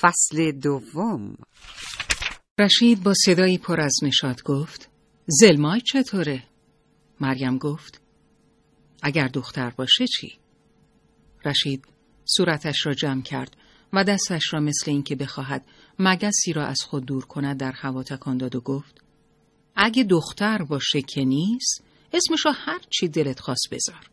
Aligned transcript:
فصل 0.00 0.52
دوم 0.52 1.36
رشید 2.58 3.02
با 3.02 3.12
صدایی 3.26 3.58
پر 3.58 3.80
از 3.80 3.94
نشاد 4.02 4.42
گفت 4.42 4.88
زلمای 5.26 5.80
چطوره؟ 5.80 6.44
مریم 7.20 7.58
گفت 7.58 8.00
اگر 9.02 9.28
دختر 9.28 9.70
باشه 9.70 10.06
چی؟ 10.06 10.38
رشید 11.44 11.84
صورتش 12.24 12.86
را 12.86 12.94
جمع 12.94 13.22
کرد 13.22 13.56
و 13.92 14.04
دستش 14.04 14.52
را 14.52 14.60
مثل 14.60 14.90
اینکه 14.90 15.16
بخواهد 15.16 15.66
مگسی 15.98 16.52
را 16.52 16.66
از 16.66 16.78
خود 16.86 17.06
دور 17.06 17.24
کند 17.24 17.56
در 17.56 17.72
هوا 17.72 18.02
تکان 18.02 18.38
داد 18.38 18.56
و 18.56 18.60
گفت 18.60 19.04
اگه 19.76 20.04
دختر 20.04 20.62
باشه 20.62 21.02
که 21.02 21.24
نیست 21.24 21.84
اسمش 22.12 22.46
را 22.46 22.52
هر 22.52 22.80
چی 22.90 23.08
دلت 23.08 23.40
خواست 23.40 23.68
بذار 23.70 24.10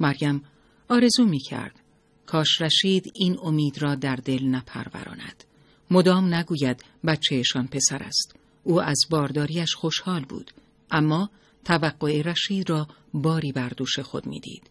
مریم 0.00 0.44
آرزو 0.88 1.24
می 1.24 1.38
کرد 1.38 1.83
کاش 2.26 2.60
رشید 2.60 3.12
این 3.14 3.38
امید 3.42 3.82
را 3.82 3.94
در 3.94 4.16
دل 4.16 4.44
نپروراند 4.44 5.44
مدام 5.90 6.34
نگوید 6.34 6.84
بچهشان 7.06 7.66
پسر 7.66 8.02
است 8.02 8.36
او 8.62 8.82
از 8.82 8.98
بارداریش 9.10 9.74
خوشحال 9.74 10.24
بود 10.24 10.50
اما 10.90 11.30
توقع 11.64 12.22
رشید 12.22 12.70
را 12.70 12.88
باری 13.14 13.52
بر 13.52 13.68
دوش 13.68 13.98
خود 13.98 14.26
می‌دید. 14.26 14.70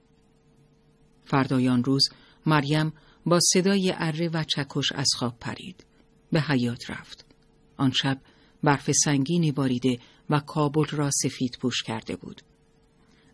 فردایان 1.26 1.84
روز 1.84 2.10
مریم 2.46 2.94
با 3.26 3.40
صدای 3.54 3.94
اره 3.98 4.30
و 4.34 4.44
چکش 4.44 4.92
از 4.92 5.08
خواب 5.18 5.40
پرید. 5.40 5.86
به 6.32 6.42
حیات 6.42 6.90
رفت. 6.90 7.26
آن 7.78 7.92
شب 7.92 8.22
برف 8.64 8.92
سنگینی 8.92 9.52
باریده 9.52 10.00
و 10.30 10.40
کابل 10.40 10.86
را 10.86 11.10
سفید 11.12 11.58
پوش 11.62 11.84
کرده 11.84 12.16
بود. 12.16 12.42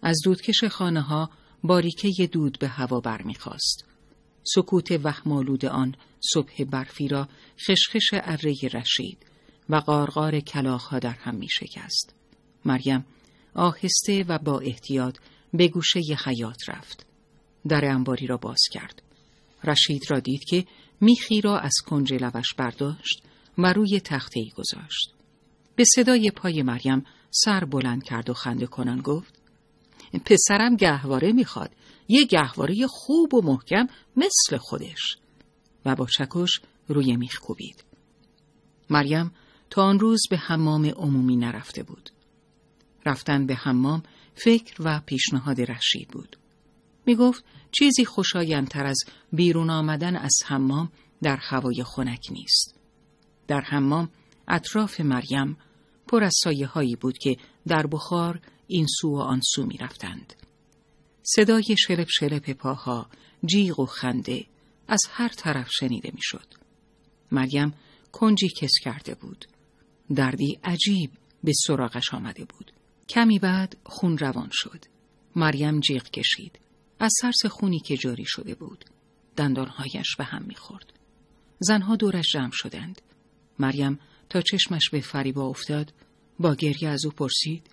از 0.02 0.18
دودکش 0.26 0.64
خانه 0.64 1.02
ها 1.02 1.30
باریکه 1.64 2.28
دود 2.28 2.58
به 2.60 2.68
هوا 2.68 3.00
برمیخواست. 3.00 3.89
سکوت 4.44 4.92
وهمالود 5.04 5.66
آن 5.66 5.96
صبح 6.34 6.64
برفی 6.64 7.08
را 7.08 7.28
خشخش 7.68 8.10
اره 8.14 8.56
رشید 8.74 9.26
و 9.70 9.76
قارقار 9.76 10.40
کلاخها 10.40 11.00
در 11.00 11.14
هم 11.14 11.36
می 11.36 11.48
شکست. 11.50 12.16
مریم 12.66 13.06
آهسته 13.56 14.26
و 14.28 14.38
با 14.38 14.60
احتیاط 14.60 15.18
به 15.54 15.68
گوشه 15.68 16.00
حیات 16.26 16.70
رفت. 16.70 17.06
در 17.68 17.86
انباری 17.86 18.28
را 18.28 18.38
باز 18.38 18.62
کرد. 18.72 19.02
رشید 19.64 20.02
را 20.10 20.20
دید 20.20 20.44
که 20.44 20.66
میخی 21.02 21.42
را 21.42 21.60
از 21.60 21.74
کنج 21.86 22.14
لبش 22.14 22.54
برداشت 22.54 23.24
و 23.58 23.74
روی 23.74 24.00
تخته 24.00 24.40
ای 24.40 24.50
گذاشت. 24.50 25.14
به 25.76 25.84
صدای 25.96 26.32
پای 26.32 26.64
مریم 26.64 27.06
سر 27.32 27.66
بلند 27.66 28.04
کرد 28.04 28.30
و 28.30 28.34
خنده 28.34 28.66
کنان 28.66 29.02
گفت 29.02 29.40
پسرم 30.26 30.76
گهواره 30.76 31.32
می‌خواد 31.32 31.72
یه 32.10 32.26
گهواره 32.26 32.88
خوب 32.88 33.34
و 33.34 33.42
محکم 33.42 33.88
مثل 34.16 34.58
خودش 34.58 35.18
و 35.86 35.96
با 35.96 36.06
چکش 36.06 36.62
روی 36.88 37.16
میخ 37.16 37.40
کوبید. 37.40 37.84
مریم 38.90 39.32
تا 39.70 39.84
آن 39.84 40.00
روز 40.00 40.22
به 40.30 40.38
حمام 40.38 40.86
عمومی 40.86 41.36
نرفته 41.36 41.84
بود. 41.84 42.10
رفتن 43.06 43.46
به 43.46 43.56
حمام 43.56 44.04
فکر 44.36 44.76
و 44.80 45.02
پیشنهاد 45.06 45.62
رشید 45.62 46.08
بود. 46.08 46.38
می 47.06 47.16
گفت 47.16 47.44
چیزی 47.72 48.06
خوشایندتر 48.06 48.86
از 48.86 48.98
بیرون 49.34 49.70
آمدن 49.70 50.16
از 50.16 50.40
حمام 50.46 50.92
در 51.22 51.38
هوای 51.42 51.84
خنک 51.84 52.28
نیست. 52.32 52.76
در 53.48 53.62
حمام 53.62 54.10
اطراف 54.48 55.00
مریم 55.00 55.58
پر 56.08 56.24
از 56.24 56.34
سایه 56.44 56.68
هایی 56.68 56.96
بود 56.96 57.18
که 57.18 57.38
در 57.68 57.88
بخار 57.88 58.42
این 58.68 58.86
سو 59.00 59.10
و 59.10 59.20
آن 59.20 59.42
سو 59.56 59.66
می 59.66 59.78
رفتند. 59.78 60.34
صدای 61.24 61.76
شلپ 61.78 62.08
شلپ 62.10 62.50
پاها، 62.50 63.10
جیغ 63.46 63.80
و 63.80 63.86
خنده 63.86 64.46
از 64.88 65.00
هر 65.10 65.28
طرف 65.28 65.68
شنیده 65.72 66.12
می 66.14 66.22
شد. 66.22 66.46
مریم 67.32 67.74
کنجی 68.12 68.50
کس 68.50 68.72
کرده 68.84 69.16
بود. 69.16 69.46
دردی 70.16 70.60
عجیب 70.64 71.12
به 71.44 71.52
سراغش 71.68 72.14
آمده 72.14 72.46
بود. 72.46 72.72
کمی 73.10 73.40
بعد 73.40 73.78
خون 73.84 74.18
روان 74.18 74.50
شد. 74.52 74.86
مریم 75.36 75.80
جیغ 75.80 76.04
کشید. 76.04 76.60
از 77.00 77.12
سرس 77.22 77.46
خونی 77.46 77.80
که 77.80 77.98
جاری 77.98 78.26
شده 78.28 78.56
بود. 78.56 78.86
دندانهایش 79.38 80.16
به 80.18 80.24
هم 80.24 80.44
می‌خورد. 80.48 80.94
زنها 81.60 81.96
دورش 81.96 82.26
جمع 82.34 82.52
شدند. 82.54 83.02
مریم 83.60 84.00
تا 84.30 84.42
چشمش 84.42 84.90
به 84.90 85.02
فریبا 85.02 85.48
افتاد 85.48 85.94
با 86.40 86.56
گریه 86.56 86.90
از 86.90 87.06
او 87.06 87.12
پرسید 87.12 87.70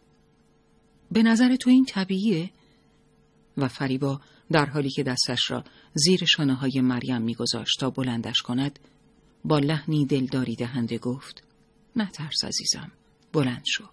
به 1.11 1.23
نظر 1.23 1.57
تو 1.57 1.71
این 1.71 1.85
طبیعیه؟ 1.85 2.51
و 3.57 3.69
فریبا 3.69 4.21
در 4.51 4.67
حالی 4.67 4.91
که 4.91 5.03
دستش 5.03 5.51
را 5.51 5.65
زیر 5.95 6.25
شانه 6.25 6.55
های 6.55 6.81
مریم 6.81 7.23
میگذاشت 7.23 7.81
تا 7.81 7.91
بلندش 7.91 8.43
کند 8.43 8.79
با 9.45 9.59
لحنی 9.59 10.07
دلداری 10.07 10.57
دهنده 10.57 10.99
گفت 10.99 11.43
ترس 12.13 12.45
عزیزم 12.45 12.93
بلند 13.33 13.63
شو. 13.67 13.85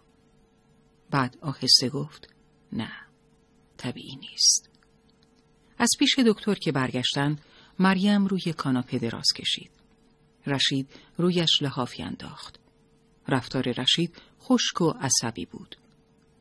بعد 1.11 1.37
آهسته 1.41 1.89
گفت 1.89 2.29
نه 2.71 2.91
طبیعی 3.77 4.15
نیست. 4.15 4.69
از 5.77 5.89
پیش 5.99 6.19
دکتر 6.19 6.53
که 6.53 6.71
برگشتن 6.71 7.39
مریم 7.79 8.25
روی 8.25 8.53
کاناپه 8.57 8.99
دراز 8.99 9.27
کشید. 9.35 9.71
رشید 10.47 10.89
رویش 11.17 11.61
لحافی 11.61 12.03
انداخت. 12.03 12.59
رفتار 13.27 13.71
رشید 13.77 14.15
خشک 14.41 14.81
و 14.81 14.93
عصبی 15.01 15.45
بود. 15.45 15.75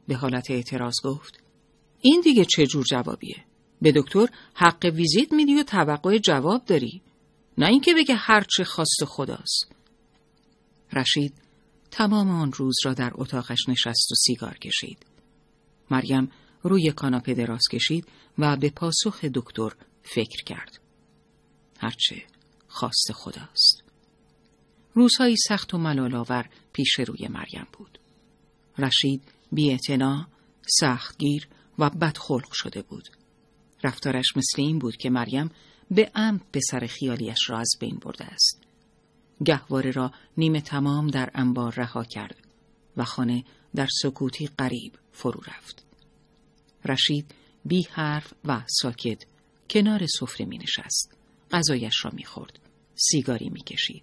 به 0.09 0.16
حالت 0.16 0.50
اعتراض 0.50 0.94
گفت 1.05 1.41
این 2.02 2.20
دیگه 2.20 2.44
چه 2.44 2.66
جور 2.66 2.84
جوابیه 2.84 3.44
به 3.82 3.92
دکتر 3.92 4.26
حق 4.54 4.90
ویزیت 4.94 5.32
میدی 5.32 5.54
و 5.54 5.62
توقع 5.62 6.18
جواب 6.18 6.64
داری 6.64 7.02
نه 7.58 7.66
اینکه 7.66 7.94
بگه 7.94 8.14
هرچه 8.14 8.64
خواست 8.64 9.04
خداست 9.04 9.72
رشید 10.92 11.34
تمام 11.90 12.30
آن 12.30 12.52
روز 12.52 12.74
را 12.84 12.94
در 12.94 13.10
اتاقش 13.14 13.68
نشست 13.68 14.12
و 14.12 14.14
سیگار 14.14 14.58
کشید. 14.58 15.06
مریم 15.90 16.30
روی 16.62 16.92
کاناپه 16.92 17.34
دراز 17.34 17.62
کشید 17.72 18.08
و 18.38 18.56
به 18.56 18.70
پاسخ 18.70 19.24
دکتر 19.24 19.70
فکر 20.02 20.44
کرد. 20.46 20.80
هرچه 21.78 22.22
خواست 22.69 23.12
خداست. 23.12 23.82
روزهایی 24.94 25.36
سخت 25.48 25.74
و 25.74 25.78
ملالآور 25.78 26.48
پیش 26.72 26.98
روی 26.98 27.28
مریم 27.28 27.66
بود. 27.72 27.98
رشید 28.78 29.22
بی 29.52 29.78
سختگیر 30.80 31.48
و 31.78 31.91
بدخلق 31.91 32.53
شده 32.53 32.83
بود. 32.83 33.09
رفتارش 33.84 34.37
مثل 34.37 34.62
این 34.62 34.78
بود 34.78 34.97
که 34.97 35.10
مریم 35.10 35.50
به 35.91 36.10
عمد 36.15 36.41
به 36.53 36.60
سر 36.71 36.87
خیالیش 36.87 37.38
را 37.50 37.59
از 37.59 37.71
بین 37.81 37.99
برده 37.99 38.25
است. 38.25 38.62
گهواره 39.44 39.91
را 39.91 40.12
نیمه 40.37 40.61
تمام 40.61 41.06
در 41.06 41.31
انبار 41.34 41.75
رها 41.75 42.05
کرد 42.05 42.37
و 42.97 43.05
خانه 43.05 43.44
در 43.75 43.88
سکوتی 44.03 44.50
قریب 44.59 44.93
فرو 45.12 45.41
رفت. 45.47 45.84
رشید 46.84 47.34
بی 47.65 47.87
حرف 47.91 48.32
و 48.44 48.62
ساکت 48.69 49.25
کنار 49.71 50.06
سفره 50.06 50.47
می 50.47 50.59
نشست. 50.59 51.16
غذایش 51.50 52.05
را 52.05 52.11
می 52.15 52.25
خورد. 52.25 52.59
سیگاری 52.94 53.50
می 53.50 53.62
کشید. 53.62 54.03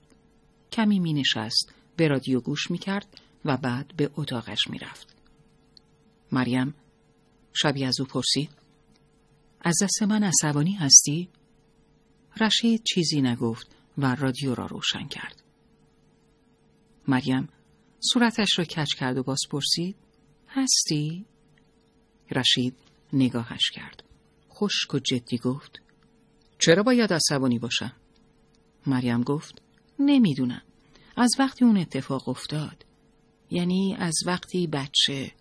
کمی 0.71 0.99
می 0.99 1.13
نشست. 1.13 1.73
به 1.95 2.07
رادیو 2.07 2.39
گوش 2.39 2.71
می 2.71 2.77
کرد 2.77 3.19
و 3.45 3.57
بعد 3.57 3.93
به 3.97 4.09
اتاقش 4.15 4.67
می 4.69 4.79
رفت. 4.79 5.15
مریم 6.31 6.73
شبی 7.53 7.85
از 7.85 7.99
او 7.99 8.05
پرسید 8.05 8.49
از 9.61 9.75
دست 9.83 10.03
من 10.03 10.23
عصبانی 10.23 10.73
هستی؟ 10.73 11.29
رشید 12.41 12.83
چیزی 12.83 13.21
نگفت 13.21 13.67
و 13.97 14.15
رادیو 14.15 14.55
را 14.55 14.65
روشن 14.65 15.07
کرد. 15.07 15.43
مریم 17.07 17.49
صورتش 18.13 18.59
را 18.59 18.65
کچ 18.65 18.95
کرد 18.95 19.17
و 19.17 19.23
باز 19.23 19.39
پرسید 19.51 19.95
هستی؟ 20.47 21.25
رشید 22.31 22.75
نگاهش 23.13 23.69
کرد. 23.73 24.03
خشک 24.51 24.93
و 24.93 24.99
جدی 24.99 25.37
گفت 25.37 25.81
چرا 26.59 26.83
باید 26.83 27.13
عصبانی 27.13 27.59
باشم؟ 27.59 27.93
مریم 28.87 29.21
گفت 29.21 29.61
نمی‌دونم. 29.99 30.61
از 31.17 31.29
وقتی 31.39 31.65
اون 31.65 31.77
اتفاق 31.77 32.29
افتاد. 32.29 32.85
یعنی 33.51 33.95
از 33.99 34.15
وقتی 34.25 34.67
بچه 34.67 35.31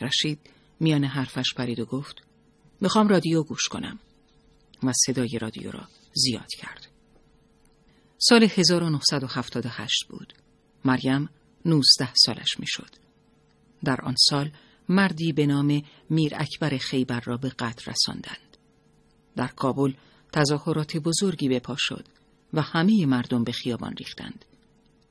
رشید 0.00 0.50
میان 0.80 1.04
حرفش 1.04 1.54
پرید 1.56 1.80
و 1.80 1.84
گفت 1.84 2.22
می‌خوام 2.80 3.08
رادیو 3.08 3.42
گوش 3.42 3.68
کنم 3.68 3.98
و 4.82 4.92
صدای 5.06 5.38
رادیو 5.40 5.70
را 5.70 5.88
زیاد 6.14 6.48
کرد. 6.58 6.86
سال 8.18 8.42
1978 8.42 10.04
بود. 10.08 10.32
مریم 10.84 11.28
19 11.64 12.14
سالش 12.14 12.60
می‌شد. 12.60 12.90
در 13.84 14.00
آن 14.00 14.14
سال 14.18 14.50
مردی 14.88 15.32
به 15.32 15.46
نام 15.46 15.82
میر 16.10 16.34
اکبر 16.34 16.78
خیبر 16.78 17.20
را 17.20 17.36
به 17.36 17.48
قتل 17.48 17.92
رساندند. 17.92 18.56
در 19.36 19.46
کابل 19.46 19.92
تظاهرات 20.32 20.96
بزرگی 20.96 21.48
به 21.48 21.60
پا 21.60 21.76
شد 21.78 22.06
و 22.52 22.62
همه 22.62 23.06
مردم 23.06 23.44
به 23.44 23.52
خیابان 23.52 23.94
ریختند. 23.96 24.44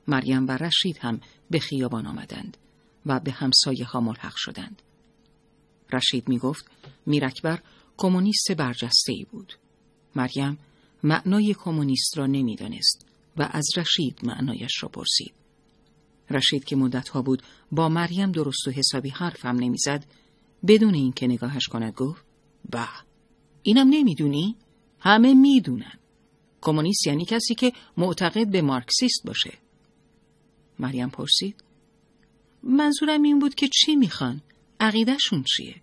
مریم 0.08 0.46
و 0.46 0.50
رشید 0.50 0.98
هم 0.98 1.20
به 1.50 1.58
خیابان 1.58 2.06
آمدند 2.06 2.56
و 3.06 3.20
به 3.20 3.32
همسایه 3.32 3.84
ها 3.84 4.00
ملحق 4.00 4.34
شدند. 4.36 4.82
رشید 5.92 6.28
می 6.28 6.38
گفت 6.38 6.70
میر 7.06 7.24
اکبر 7.24 7.62
کمونیست 7.96 8.52
برجسته 8.52 9.12
ای 9.12 9.24
بود. 9.24 9.52
مریم 10.14 10.58
معنای 11.02 11.54
کمونیست 11.54 12.18
را 12.18 12.26
نمی‌دانست 12.26 13.06
و 13.36 13.48
از 13.52 13.68
رشید 13.76 14.18
معنایش 14.22 14.82
را 14.82 14.88
پرسید. 14.88 15.34
رشید 16.30 16.64
که 16.64 16.76
مدتها 16.76 17.22
بود 17.22 17.42
با 17.72 17.88
مریم 17.88 18.32
درست 18.32 18.68
و 18.68 18.70
حسابی 18.70 19.08
حرفم 19.08 19.56
نمی‌زد 19.56 20.06
بدون 20.66 20.94
اینکه 20.94 21.26
نگاهش 21.26 21.66
کند 21.66 21.92
گفت 21.92 22.24
به 22.70 22.88
اینم 23.62 23.88
نمی‌دونی؟ 23.90 24.56
همه 25.00 25.34
می‌دونن. 25.34 25.98
کمونیست 26.60 27.06
یعنی 27.06 27.24
کسی 27.24 27.54
که 27.54 27.72
معتقد 27.96 28.50
به 28.50 28.62
مارکسیست 28.62 29.22
باشه. 29.24 29.58
مریم 30.78 31.10
پرسید 31.10 31.64
منظورم 32.62 33.22
این 33.22 33.38
بود 33.38 33.54
که 33.54 33.68
چی 33.68 33.96
می‌خوان؟ 33.96 34.42
عقیدهشون 34.80 35.44
چیه؟ 35.56 35.82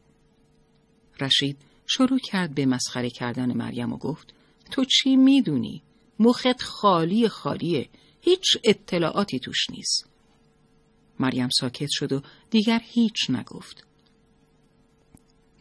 رشید 1.20 1.58
شروع 1.86 2.20
کرد 2.20 2.56
به 2.56 2.66
مسخره 2.66 3.10
کردن 3.10 3.58
مریم 3.58 3.94
و 3.94 3.98
گفت 3.98 4.34
تو 4.72 4.86
چی 4.86 5.16
می‌دونی؟ 5.16 5.84
مخت 6.20 6.62
خالی 6.62 7.28
خالیه. 7.28 7.90
هیچ 8.22 8.58
اطلاعاتی 8.64 9.40
توش 9.40 9.70
نیست. 9.70 10.10
مریم 11.20 11.50
ساکت 11.60 11.90
شد 11.92 12.12
و 12.14 12.22
دیگر 12.50 12.82
هیچ 12.84 13.30
نگفت. 13.30 13.88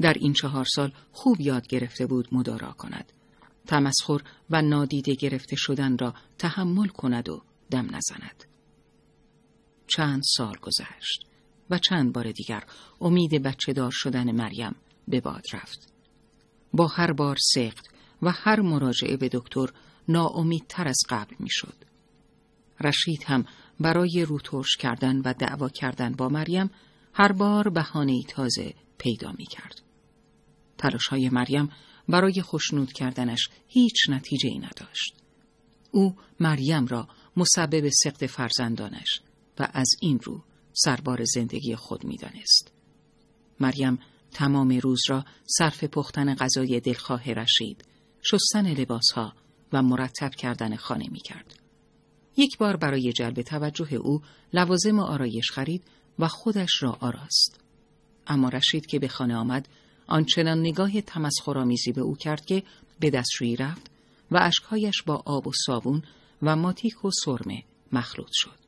در 0.01 0.13
این 0.13 0.33
چهار 0.33 0.65
سال 0.65 0.93
خوب 1.13 1.41
یاد 1.41 1.67
گرفته 1.67 2.07
بود 2.07 2.29
مدارا 2.33 2.73
کند. 2.73 3.13
تمسخر 3.67 4.21
و 4.51 4.63
نادیده 4.63 5.15
گرفته 5.15 5.57
شدن 5.57 5.99
را 5.99 6.15
تحمل 6.39 6.89
کند 6.89 7.29
و 7.29 7.43
دم 7.71 7.97
نزند. 7.97 8.45
چند 9.87 10.23
سال 10.37 10.57
گذشت. 10.57 11.27
و 11.71 11.79
چند 11.79 12.13
بار 12.13 12.33
دیگر 12.33 12.65
امید 13.01 13.43
بچه 13.43 13.73
دار 13.73 13.91
شدن 13.95 14.33
مریم 14.33 14.75
به 15.09 15.21
باد 15.21 15.45
رفت 15.53 15.93
با 16.73 16.87
هر 16.87 17.13
بار 17.13 17.37
سخت 17.55 17.89
و 18.23 18.31
هر 18.31 18.61
مراجعه 18.61 19.17
به 19.17 19.29
دکتر 19.33 19.67
ناامیدتر 20.09 20.89
از 20.89 20.99
قبل 21.09 21.37
می‌شد. 21.39 21.77
رشید 22.81 23.25
هم 23.27 23.45
برای 23.81 24.25
روترش 24.29 24.77
کردن 24.77 25.17
و 25.17 25.35
دعوا 25.35 25.69
کردن 25.69 26.13
با 26.13 26.29
مریم 26.29 26.71
هر 27.15 27.33
بار 27.33 27.69
بهانه 27.69 28.23
تازه 28.29 28.75
پیدا 28.99 29.33
می 29.39 29.47
کرد. 29.47 29.83
تلاش 30.79 31.09
های 31.09 31.29
مریم 31.29 31.69
برای 32.09 32.43
خوشنود 32.43 32.93
کردنش 32.93 33.49
هیچ 33.69 33.97
نتیجه 34.09 34.49
ای 34.49 34.59
نداشت. 34.59 35.15
او 35.91 36.17
مریم 36.41 36.87
را 36.87 37.09
مسبب 37.37 37.89
سقط 37.89 38.25
فرزندانش 38.25 39.21
و 39.59 39.69
از 39.73 39.89
این 40.01 40.19
رو 40.19 40.45
سربار 40.73 41.25
زندگی 41.25 41.77
خود 41.77 42.05
می 42.05 42.17
دانست. 42.17 42.73
مریم 43.61 43.99
تمام 44.31 44.79
روز 44.79 45.01
را 45.09 45.25
صرف 45.47 45.85
پختن 45.85 46.35
غذای 46.35 46.81
دلخواه 46.81 47.33
رشید، 47.33 47.85
شستن 48.23 48.73
لباسها 48.73 49.33
و 49.73 49.83
مرتب 49.83 50.31
کردن 50.31 50.77
خانه 50.77 51.07
می 51.11 51.21
کرد. 51.21 51.55
یک 52.37 52.59
بار 52.59 52.77
برای 52.77 53.13
جلب 53.13 53.43
توجه 53.43 53.95
او 53.95 54.23
لوازم 54.53 54.99
آرایش 54.99 55.51
خرید 55.51 55.85
و 56.19 56.29
خودش 56.29 56.83
را 56.83 56.99
آراست. 57.01 57.61
اما 58.27 58.49
رشید 58.49 58.87
که 58.87 58.99
به 58.99 59.09
خانه 59.09 59.37
آمد 59.37 59.69
آنچنان 60.07 60.61
نگاه 60.61 61.01
تمسخرآمیزی 61.01 61.93
به 61.93 62.01
او 62.01 62.17
کرد 62.17 62.45
که 62.45 62.63
به 63.01 63.11
دستشویی 63.11 63.57
رفت 63.57 63.91
و 64.31 64.39
اشکهایش 64.43 65.03
با 65.03 65.23
آب 65.27 65.47
و 65.47 65.53
صابون 65.67 66.03
و 66.43 66.57
ماتیک 66.57 67.05
و 67.05 67.11
سرمه 67.25 67.65
مخلوط 67.93 68.31
شد. 68.33 68.59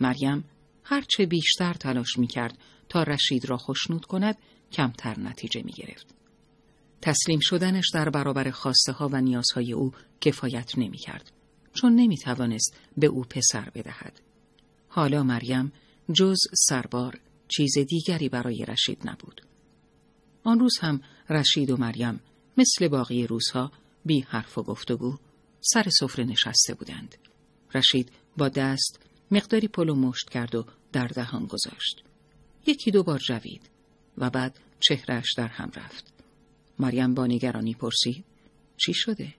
مریم 0.00 0.44
هرچه 0.90 1.26
بیشتر 1.26 1.72
تلاش 1.74 2.18
می 2.18 2.26
کرد 2.26 2.58
تا 2.88 3.02
رشید 3.02 3.44
را 3.44 3.56
خوشنود 3.56 4.06
کند 4.06 4.36
کمتر 4.72 5.20
نتیجه 5.20 5.62
می 5.62 5.72
گرفت. 5.72 6.06
تسلیم 7.02 7.38
شدنش 7.42 7.90
در 7.94 8.10
برابر 8.10 8.50
خواسته 8.50 8.92
ها 8.92 9.08
و 9.12 9.20
نیازهای 9.20 9.72
او 9.72 9.92
کفایت 10.20 10.78
نمی 10.78 10.98
کرد. 10.98 11.32
چون 11.74 11.94
نمی 11.94 12.16
توانست 12.16 12.76
به 12.96 13.06
او 13.06 13.24
پسر 13.24 13.70
بدهد. 13.74 14.20
حالا 14.88 15.22
مریم 15.22 15.72
جز 16.12 16.38
سربار 16.68 17.20
چیز 17.48 17.78
دیگری 17.78 18.28
برای 18.28 18.64
رشید 18.68 19.08
نبود. 19.08 19.40
آن 20.44 20.60
روز 20.60 20.78
هم 20.80 21.00
رشید 21.28 21.70
و 21.70 21.76
مریم 21.76 22.20
مثل 22.56 22.88
باقی 22.88 23.26
روزها 23.26 23.72
بی 24.04 24.20
حرف 24.20 24.58
و 24.58 24.62
گفتگو 24.62 25.16
سر 25.60 25.88
سفره 26.00 26.24
نشسته 26.24 26.74
بودند. 26.74 27.14
رشید 27.74 28.12
با 28.36 28.48
دست 28.48 28.98
مقداری 29.30 29.68
پلو 29.68 29.94
مشت 29.94 30.30
کرد 30.30 30.54
و 30.54 30.66
در 30.92 31.06
دهان 31.06 31.46
گذاشت. 31.46 32.02
یکی 32.66 32.90
دو 32.90 33.02
بار 33.02 33.18
جوید 33.18 33.70
و 34.18 34.30
بعد 34.30 34.58
چهرش 34.80 35.34
در 35.36 35.48
هم 35.48 35.70
رفت. 35.76 36.12
مریم 36.78 37.14
با 37.14 37.26
نگرانی 37.26 37.74
پرسید 37.74 38.24
چی 38.76 38.94
شده؟ 38.94 39.34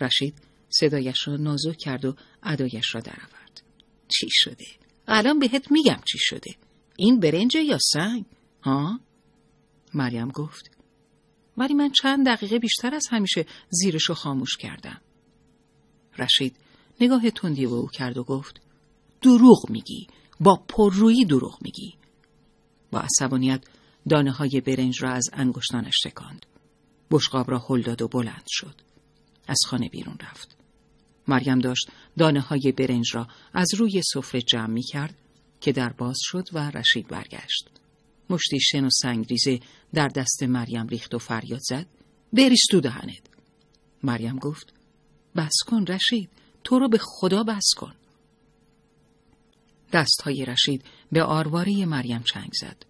رشید 0.00 0.34
صدایش 0.68 1.28
را 1.28 1.36
نازک 1.36 1.76
کرد 1.78 2.04
و 2.04 2.16
ادایش 2.42 2.94
را 2.94 3.00
درآورد. 3.00 3.62
چی 4.08 4.28
شده؟ 4.30 4.66
الان 5.08 5.38
بهت 5.38 5.72
میگم 5.72 6.00
چی 6.12 6.18
شده. 6.20 6.54
این 6.96 7.20
برنج 7.20 7.54
یا 7.54 7.78
سنگ؟ 7.92 8.24
ها؟ 8.62 9.00
مریم 9.94 10.28
گفت. 10.28 10.70
ولی 11.56 11.74
من 11.74 11.90
چند 11.90 12.26
دقیقه 12.26 12.58
بیشتر 12.58 12.94
از 12.94 13.06
همیشه 13.10 13.46
زیرش 13.70 14.04
رو 14.04 14.14
خاموش 14.14 14.56
کردم. 14.56 15.00
رشید 16.18 16.56
نگاه 17.00 17.30
تندی 17.30 17.66
به 17.66 17.72
او 17.72 17.88
کرد 17.88 18.18
و 18.18 18.24
گفت 18.24 18.60
دروغ 19.22 19.70
میگی 19.70 20.06
با 20.40 20.64
پررویی 20.68 21.24
دروغ 21.24 21.58
میگی 21.62 21.94
با 22.90 23.00
عصبانیت 23.00 23.64
دانه 24.08 24.32
های 24.32 24.62
برنج 24.66 25.02
را 25.02 25.10
از 25.10 25.30
انگشتانش 25.32 25.94
شکاند. 26.02 26.46
بشقاب 27.10 27.50
را 27.50 27.66
هل 27.68 27.82
داد 27.82 28.02
و 28.02 28.08
بلند 28.08 28.44
شد. 28.48 28.74
از 29.46 29.58
خانه 29.66 29.88
بیرون 29.88 30.16
رفت. 30.20 30.56
مریم 31.28 31.58
داشت 31.58 31.88
دانه 32.18 32.40
های 32.40 32.72
برنج 32.76 33.14
را 33.14 33.28
از 33.52 33.74
روی 33.74 34.02
سفره 34.14 34.40
جمع 34.42 34.66
می 34.66 34.82
کرد 34.82 35.14
که 35.60 35.72
در 35.72 35.92
باز 35.92 36.16
شد 36.20 36.48
و 36.52 36.70
رشید 36.70 37.08
برگشت. 37.08 37.68
مشتی 38.30 38.60
شن 38.60 38.84
و 38.84 38.88
سنگریزه 39.02 39.60
در 39.94 40.08
دست 40.08 40.42
مریم 40.42 40.86
ریخت 40.86 41.14
و 41.14 41.18
فریاد 41.18 41.60
زد. 41.62 41.86
بریز 42.32 42.62
تو 42.70 42.80
دهنت. 42.80 43.22
مریم 44.02 44.38
گفت 44.38 44.72
بس 45.36 45.52
کن 45.66 45.84
رشید 45.86 46.30
تو 46.64 46.78
رو 46.78 46.88
به 46.88 46.98
خدا 47.00 47.42
بس 47.42 47.66
کن. 47.76 47.94
دست 49.92 50.22
های 50.22 50.44
رشید 50.44 50.84
به 51.12 51.22
آرواره 51.22 51.86
مریم 51.86 52.22
چنگ 52.22 52.50
زد. 52.60 52.86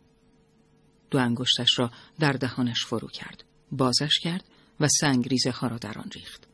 دو 1.10 1.18
انگشتش 1.18 1.78
را 1.78 1.90
در 2.18 2.32
دهانش 2.32 2.84
فرو 2.84 3.08
کرد. 3.08 3.44
بازش 3.72 4.18
کرد 4.22 4.44
و 4.80 4.88
سنگریزه 5.00 5.50
ها 5.50 5.66
را 5.66 5.78
در 5.78 5.98
آن 5.98 6.10
ریخت. 6.14 6.48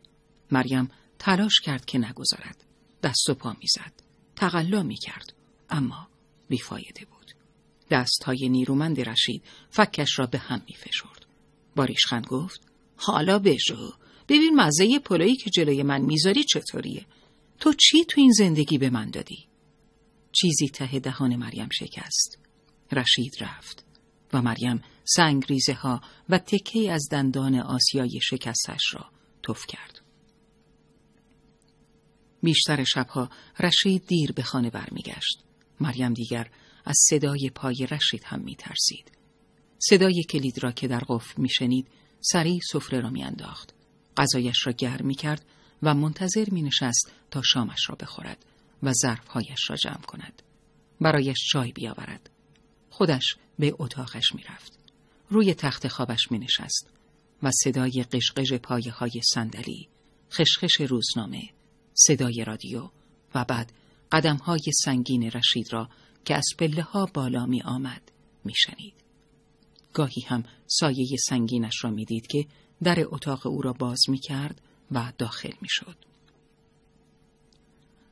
مریم 0.51 0.91
تلاش 1.19 1.61
کرد 1.61 1.85
که 1.85 1.99
نگذارد. 1.99 2.65
دست 3.03 3.31
و 3.31 3.35
پا 3.35 3.57
می‌زد. 3.61 3.93
تقلا 4.37 4.83
می 4.83 4.97
کرد. 4.97 5.33
اما 5.71 6.09
بیفایده 6.49 7.05
بود. 7.05 7.33
دست 7.91 8.23
های 8.23 8.49
نیرومند 8.49 9.01
رشید 9.01 9.43
فکش 9.71 10.19
را 10.19 10.27
به 10.27 10.39
هم 10.39 10.63
می 10.69 10.75
فشرد. 10.75 11.27
باریشخند 11.77 12.27
گفت 12.27 12.61
حالا 12.97 13.39
بجو. 13.39 13.93
ببین 14.29 14.61
مزه 14.61 14.99
پلایی 14.99 15.37
که 15.37 15.51
جلوی 15.51 15.83
من 15.83 16.01
می‌ذاری 16.01 16.45
چطوریه. 16.45 17.07
تو 17.61 17.73
چی 17.73 18.05
تو 18.05 18.21
این 18.21 18.33
زندگی 18.33 18.79
به 18.79 18.91
من 18.91 19.11
دادی؟ 19.11 19.48
چیزی 20.33 20.69
ته 20.69 20.99
دهان 20.99 21.37
مریم 21.37 21.69
شکست. 21.73 22.39
رشید 22.93 23.33
رفت. 23.41 23.85
و 24.33 24.43
مریم 24.43 24.83
سنگریزه 25.05 25.75
ها 25.75 26.01
و 26.29 26.39
تکه 26.39 26.93
از 26.93 27.09
دندان 27.11 27.55
آسیای 27.55 28.21
شکستش 28.23 28.95
را 28.95 29.11
توف 29.43 29.67
کرد. 29.67 30.01
بیشتر 32.43 32.85
شبها 32.85 33.31
رشید 33.61 34.07
دیر 34.07 34.33
به 34.33 34.43
خانه 34.43 34.71
برمیگشت. 34.71 35.45
مریم 35.81 36.15
دیگر 36.15 36.51
از 36.85 36.97
صدای 37.11 37.51
پای 37.55 37.87
رشید 37.91 38.25
هم 38.25 38.41
می 38.41 38.57
ترسید. 38.57 39.13
صدای 39.79 40.25
کلید 40.31 40.63
را 40.63 40.73
که 40.73 40.89
در 40.89 41.03
قفل 41.09 41.43
می 41.43 41.49
شنید 41.49 41.89
سریع 42.21 42.61
سفره 42.73 43.01
را 43.01 43.11
می 43.11 43.25
انداخت. 43.25 43.75
غذایش 44.17 44.67
را 44.67 44.73
گرم 44.73 45.07
می 45.07 45.15
کرد 45.15 45.45
و 45.83 45.95
منتظر 45.95 46.51
می 46.51 46.63
نشست 46.63 47.13
تا 47.31 47.43
شامش 47.43 47.91
را 47.91 47.97
بخورد 48.01 48.45
و 48.83 48.93
ظرفهایش 48.93 49.71
را 49.71 49.77
جمع 49.77 50.01
کند. 50.07 50.43
برایش 51.01 51.39
چای 51.53 51.73
بیاورد. 51.73 52.31
خودش 52.91 53.37
به 53.59 53.75
اتاقش 53.79 54.35
می‌رفت. 54.35 54.79
روی 55.31 55.55
تخت 55.55 55.89
خوابش 55.89 56.31
می 56.31 56.39
نشست 56.39 56.91
و 57.43 57.51
صدای 57.65 58.05
قشقش 58.13 58.53
پایه 58.53 58.93
های 58.93 59.21
صندلی، 59.35 59.89
خشخش 60.33 60.81
روزنامه، 60.81 61.43
صدای 61.95 62.45
رادیو 62.45 62.91
و 63.35 63.45
بعد 63.45 63.73
قدم 64.13 64.37
های 64.37 64.73
سنگین 64.85 65.31
رشید 65.31 65.73
را 65.73 65.89
که 66.25 66.35
از 66.35 66.47
پله 66.59 66.83
ها 66.83 67.07
بالا 67.07 67.47
می 67.47 67.63
آمد 67.63 68.03
می 68.45 68.55
شنید. 68.57 68.95
گاهی 69.93 70.23
هم 70.27 70.45
سایه 70.67 71.17
سنگینش 71.29 71.85
را 71.85 71.91
می 71.91 72.05
دید 72.05 72.27
که 72.27 72.47
در 72.83 73.05
اتاق 73.07 73.47
او 73.47 73.63
را 73.63 73.73
باز 73.73 74.01
می 74.09 74.19
کرد 74.19 74.61
و 74.91 75.13
داخل 75.19 75.53
می 75.61 75.69
شد. 75.71 75.97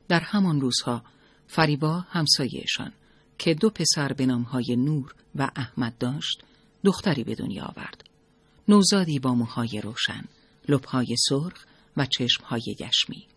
در 0.07 0.19
همان 0.19 0.61
روزها 0.61 1.03
فریبا 1.47 1.99
همسایهشان 1.99 2.93
که 3.37 3.53
دو 3.53 3.69
پسر 3.69 4.13
به 4.13 4.25
نامهای 4.25 4.75
نور 4.75 5.15
و 5.35 5.51
احمد 5.55 5.97
داشت 5.97 6.43
دختری 6.83 7.23
به 7.23 7.35
دنیا 7.35 7.63
آورد. 7.63 8.03
نوزادی 8.67 9.19
با 9.19 9.33
موهای 9.33 9.81
روشن، 9.81 10.23
لبهای 10.69 11.15
سرخ 11.29 11.65
و 11.97 12.05
چشمهای 12.05 12.75
گشمی. 12.79 13.27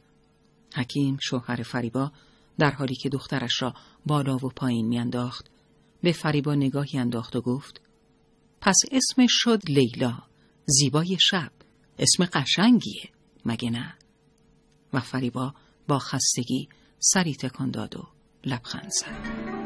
حکیم 0.75 1.19
شوهر 1.23 1.63
فریبا 1.63 2.13
در 2.59 2.71
حالی 2.71 2.95
که 2.95 3.09
دخترش 3.09 3.63
را 3.63 3.75
بالا 4.07 4.37
و 4.37 4.49
پایین 4.49 4.89
میانداخت 4.89 5.51
به 6.03 6.13
فریبا 6.13 6.55
نگاهی 6.55 6.99
انداخت 6.99 7.37
و 7.37 7.41
گفت 7.41 7.81
پس 8.61 8.77
اسمش 8.93 9.31
شد 9.33 9.61
لیلا 9.69 10.19
زیبای 10.67 11.17
شب 11.21 11.53
اسم 11.99 12.25
قشنگیه 12.25 13.11
مگه 13.45 13.71
نه 13.71 13.95
و 14.93 15.01
فریبا 15.01 15.55
با 15.91 15.99
خستگی 15.99 16.69
سری 16.99 17.35
تکان 17.35 17.71
داد 17.71 17.97
و 17.97 18.09
لبخند 18.45 18.91
زد. 19.01 19.60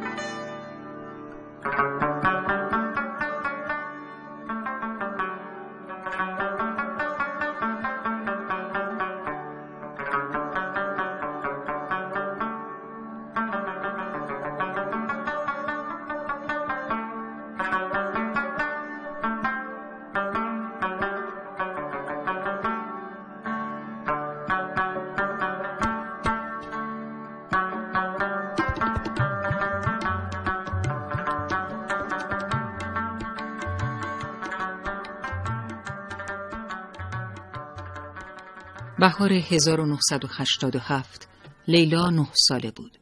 بهار 39.05 39.33
1987 39.33 41.29
لیلا 41.69 42.11
نه 42.11 42.29
ساله 42.49 42.71
بود. 42.71 42.99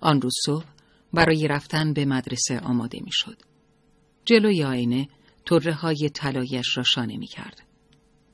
آن 0.00 0.20
روز 0.20 0.32
صبح 0.46 0.64
برای 1.12 1.48
رفتن 1.48 1.92
به 1.92 2.04
مدرسه 2.04 2.60
آماده 2.60 3.00
می 3.04 3.10
شد. 3.12 3.42
جلوی 4.24 4.64
آینه 4.64 5.08
طره 5.46 5.74
های 5.74 6.10
طلایش 6.14 6.76
را 6.76 6.82
شانه 6.82 7.16
می 7.16 7.26
کرد. 7.26 7.62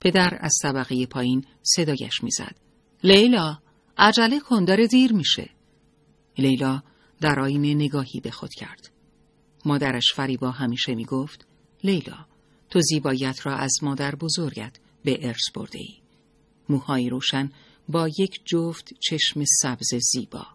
پدر 0.01 0.39
از 0.41 0.53
طبقه 0.63 1.07
پایین 1.07 1.45
صدایش 1.63 2.23
می 2.23 2.31
زد. 2.31 2.57
لیلا 3.05 3.59
عجله 3.99 4.41
کن 4.41 4.65
داره 4.65 4.87
دیر 4.87 5.13
میشه. 5.13 5.51
لیلا 6.39 6.83
در 7.21 7.41
آینه 7.41 7.75
نگاهی 7.75 8.21
به 8.21 8.31
خود 8.31 8.51
کرد. 8.55 8.91
مادرش 9.65 10.13
فریبا 10.15 10.51
همیشه 10.51 10.95
می 10.95 11.05
گفت 11.05 11.47
لیلا 11.85 12.27
تو 12.71 12.81
زیبایت 12.81 13.47
را 13.47 13.57
از 13.57 13.73
مادر 13.83 14.15
بزرگت 14.15 14.77
به 15.05 15.27
ارث 15.27 15.51
برده 15.55 15.79
ای. 15.79 16.08
موهای 16.69 17.11
روشن 17.11 17.53
با 17.89 18.09
یک 18.19 18.41
جفت 18.45 18.95
چشم 19.01 19.45
سبز 19.63 19.95
زیبا. 20.13 20.47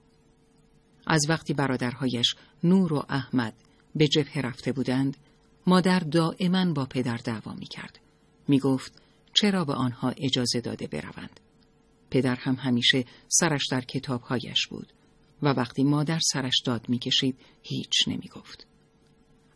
از 1.08 1.25
وقتی 1.29 1.53
برادرهایش 1.53 2.36
نور 2.63 2.93
و 2.93 3.05
احمد 3.10 3.53
به 3.96 4.08
جبهه 4.08 4.39
رفته 4.39 4.72
بودند، 4.72 5.17
مادر 5.67 6.00
دائما 6.00 6.74
با 6.74 6.86
پدر 6.86 7.17
دعوا 7.17 7.53
می 7.53 7.65
کرد. 7.65 8.00
می 8.48 8.60
گفت 8.60 9.01
چرا 9.34 9.65
به 9.65 9.74
آنها 9.74 10.13
اجازه 10.17 10.62
داده 10.62 10.88
بروند. 10.88 11.39
پدر 12.10 12.36
هم 12.36 12.55
همیشه 12.55 13.05
سرش 13.27 13.67
در 13.72 13.82
کتابهایش 13.82 14.67
بود 14.67 14.93
و 15.41 15.48
وقتی 15.48 15.84
مادر 15.84 16.20
سرش 16.34 16.62
داد 16.65 16.89
می‌کشید 16.89 17.39
هیچ 17.63 18.08
نمی 18.08 18.27
گفت. 18.27 18.67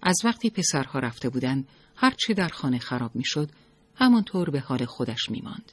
از 0.02 0.16
وقتی 0.24 0.50
پسرها 0.50 1.00
رفته 1.00 1.30
بودند 1.30 1.68
هرچه 1.96 2.34
در 2.34 2.48
خانه 2.48 2.80
خراب 2.80 3.16
می‌شد 3.16 3.50
همانطور 3.96 4.50
به 4.50 4.60
حال 4.60 4.86
خودش 4.86 5.30
می 5.30 5.42
ماند. 5.42 5.72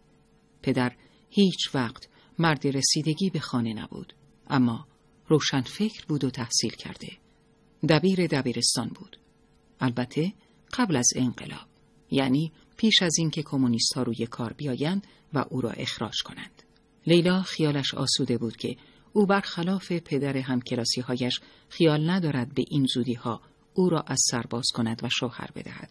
پدر 0.65 0.93
هیچ 1.31 1.75
وقت 1.75 2.09
مرد 2.39 2.67
رسیدگی 2.67 3.31
به 3.31 3.41
خانه 3.41 3.75
نبود. 3.75 4.15
اما 4.47 4.87
روشن 5.29 5.61
فکر 5.61 6.07
بود 6.07 6.25
و 6.25 6.31
تحصیل 6.31 6.71
کرده. 6.71 7.09
دبیر 7.89 8.27
دبیرستان 8.27 8.89
بود. 8.89 9.17
البته 9.81 10.33
قبل 10.73 10.97
از 10.97 11.09
انقلاب 11.17 11.67
یعنی 12.11 12.53
پیش 12.77 13.03
از 13.03 13.19
اینکه 13.19 13.43
کمونیست 13.43 13.93
ها 13.97 14.03
روی 14.03 14.27
کار 14.27 14.53
بیایند 14.53 15.07
و 15.35 15.45
او 15.51 15.61
را 15.61 15.71
اخراج 15.71 16.23
کنند. 16.25 16.63
لیلا 17.07 17.43
خیالش 17.43 17.95
آسوده 17.95 18.39
بود 18.39 18.57
که 18.57 18.77
او 19.13 19.27
برخلاف 19.27 19.93
پدر 19.93 20.37
همکلاسی 20.37 21.01
هایش 21.01 21.41
خیال 21.69 22.11
ندارد 22.11 22.55
به 22.55 22.65
این 22.69 22.87
زودی 22.95 23.15
ها 23.15 23.41
او 23.75 23.89
را 23.89 24.01
از 24.01 24.23
سر 24.31 24.43
باز 24.43 24.67
کند 24.75 25.01
و 25.05 25.09
شوهر 25.09 25.51
بدهد. 25.55 25.91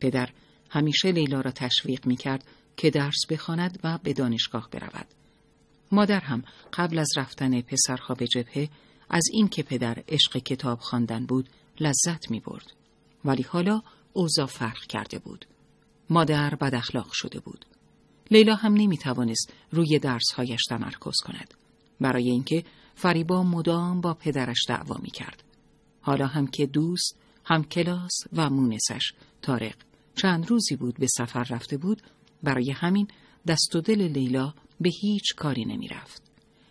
پدر 0.00 0.30
همیشه 0.70 1.12
لیلا 1.12 1.40
را 1.40 1.50
تشویق 1.50 2.06
می 2.06 2.16
کرد 2.16 2.44
که 2.76 2.90
درس 2.90 3.26
بخواند 3.30 3.80
و 3.84 3.98
به 4.02 4.12
دانشگاه 4.12 4.68
برود. 4.70 5.06
مادر 5.92 6.20
هم 6.20 6.42
قبل 6.72 6.98
از 6.98 7.08
رفتن 7.16 7.60
پسرها 7.60 8.14
به 8.14 8.26
جبهه 8.26 8.68
از 9.10 9.24
این 9.32 9.48
که 9.48 9.62
پدر 9.62 10.02
عشق 10.08 10.36
کتاب 10.36 10.80
خواندن 10.80 11.26
بود 11.26 11.48
لذت 11.80 12.30
می 12.30 12.40
برد. 12.40 12.72
ولی 13.24 13.42
حالا 13.42 13.82
اوضاع 14.12 14.46
فرق 14.46 14.78
کرده 14.78 15.18
بود. 15.18 15.46
مادر 16.10 16.54
بد 16.54 16.74
اخلاق 16.74 17.08
شده 17.12 17.40
بود. 17.40 17.66
لیلا 18.30 18.54
هم 18.54 18.74
نمی 18.74 18.98
توانست 18.98 19.52
روی 19.70 19.98
درسهایش 19.98 20.62
تمرکز 20.68 21.14
کند. 21.24 21.54
برای 22.00 22.30
اینکه 22.30 22.64
فریبا 22.94 23.42
مدام 23.42 24.00
با 24.00 24.14
پدرش 24.14 24.58
دعوا 24.68 24.96
می 25.02 25.10
کرد. 25.10 25.42
حالا 26.00 26.26
هم 26.26 26.46
که 26.46 26.66
دوست، 26.66 27.16
هم 27.44 27.64
کلاس 27.64 28.14
و 28.32 28.50
مونسش 28.50 29.12
تارق 29.42 29.74
چند 30.16 30.50
روزی 30.50 30.76
بود 30.76 30.94
به 30.98 31.06
سفر 31.06 31.42
رفته 31.42 31.76
بود 31.76 32.02
برای 32.46 32.70
همین 32.70 33.08
دست 33.46 33.76
و 33.76 33.80
دل 33.80 34.02
لیلا 34.02 34.54
به 34.80 34.90
هیچ 35.00 35.34
کاری 35.36 35.64
نمی 35.64 35.88
رفت. 35.88 36.22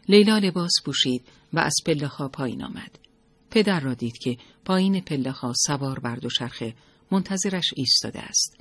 لیلا 0.09 0.37
لباس 0.37 0.71
پوشید 0.85 1.21
و 1.53 1.59
از 1.59 1.73
پله 1.85 2.07
ها 2.07 2.27
پایین 2.27 2.63
آمد. 2.63 2.99
پدر 3.49 3.79
را 3.79 3.93
دید 3.93 4.17
که 4.17 4.37
پایین 4.65 5.01
پله 5.01 5.31
ها 5.31 5.53
سوار 5.67 5.99
بر 5.99 6.15
دوچرخه 6.15 6.75
منتظرش 7.11 7.73
ایستاده 7.75 8.19
است. 8.19 8.57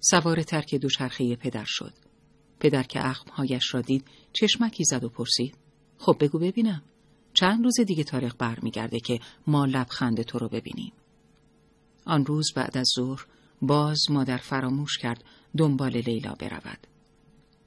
سوار 0.00 0.42
ترک 0.42 0.74
دوچرخه 0.74 1.36
پدر 1.36 1.64
شد. 1.66 1.92
پدر 2.60 2.82
که 2.82 3.06
اخمهایش 3.06 3.74
را 3.74 3.80
دید 3.80 4.04
چشمکی 4.32 4.84
زد 4.84 5.04
و 5.04 5.08
پرسید. 5.08 5.54
خب 5.98 6.16
بگو 6.20 6.38
ببینم. 6.38 6.82
چند 7.34 7.64
روز 7.64 7.80
دیگه 7.80 8.04
تاریخ 8.04 8.34
برمیگرده 8.38 9.00
که 9.00 9.20
ما 9.46 9.66
لبخند 9.66 10.22
تو 10.22 10.38
رو 10.38 10.48
ببینیم. 10.48 10.92
آن 12.04 12.26
روز 12.26 12.52
بعد 12.56 12.78
از 12.78 12.88
ظهر 12.96 13.26
باز 13.62 13.98
مادر 14.10 14.36
فراموش 14.36 14.98
کرد 14.98 15.24
دنبال 15.56 15.96
لیلا 15.96 16.34
برود. 16.34 16.86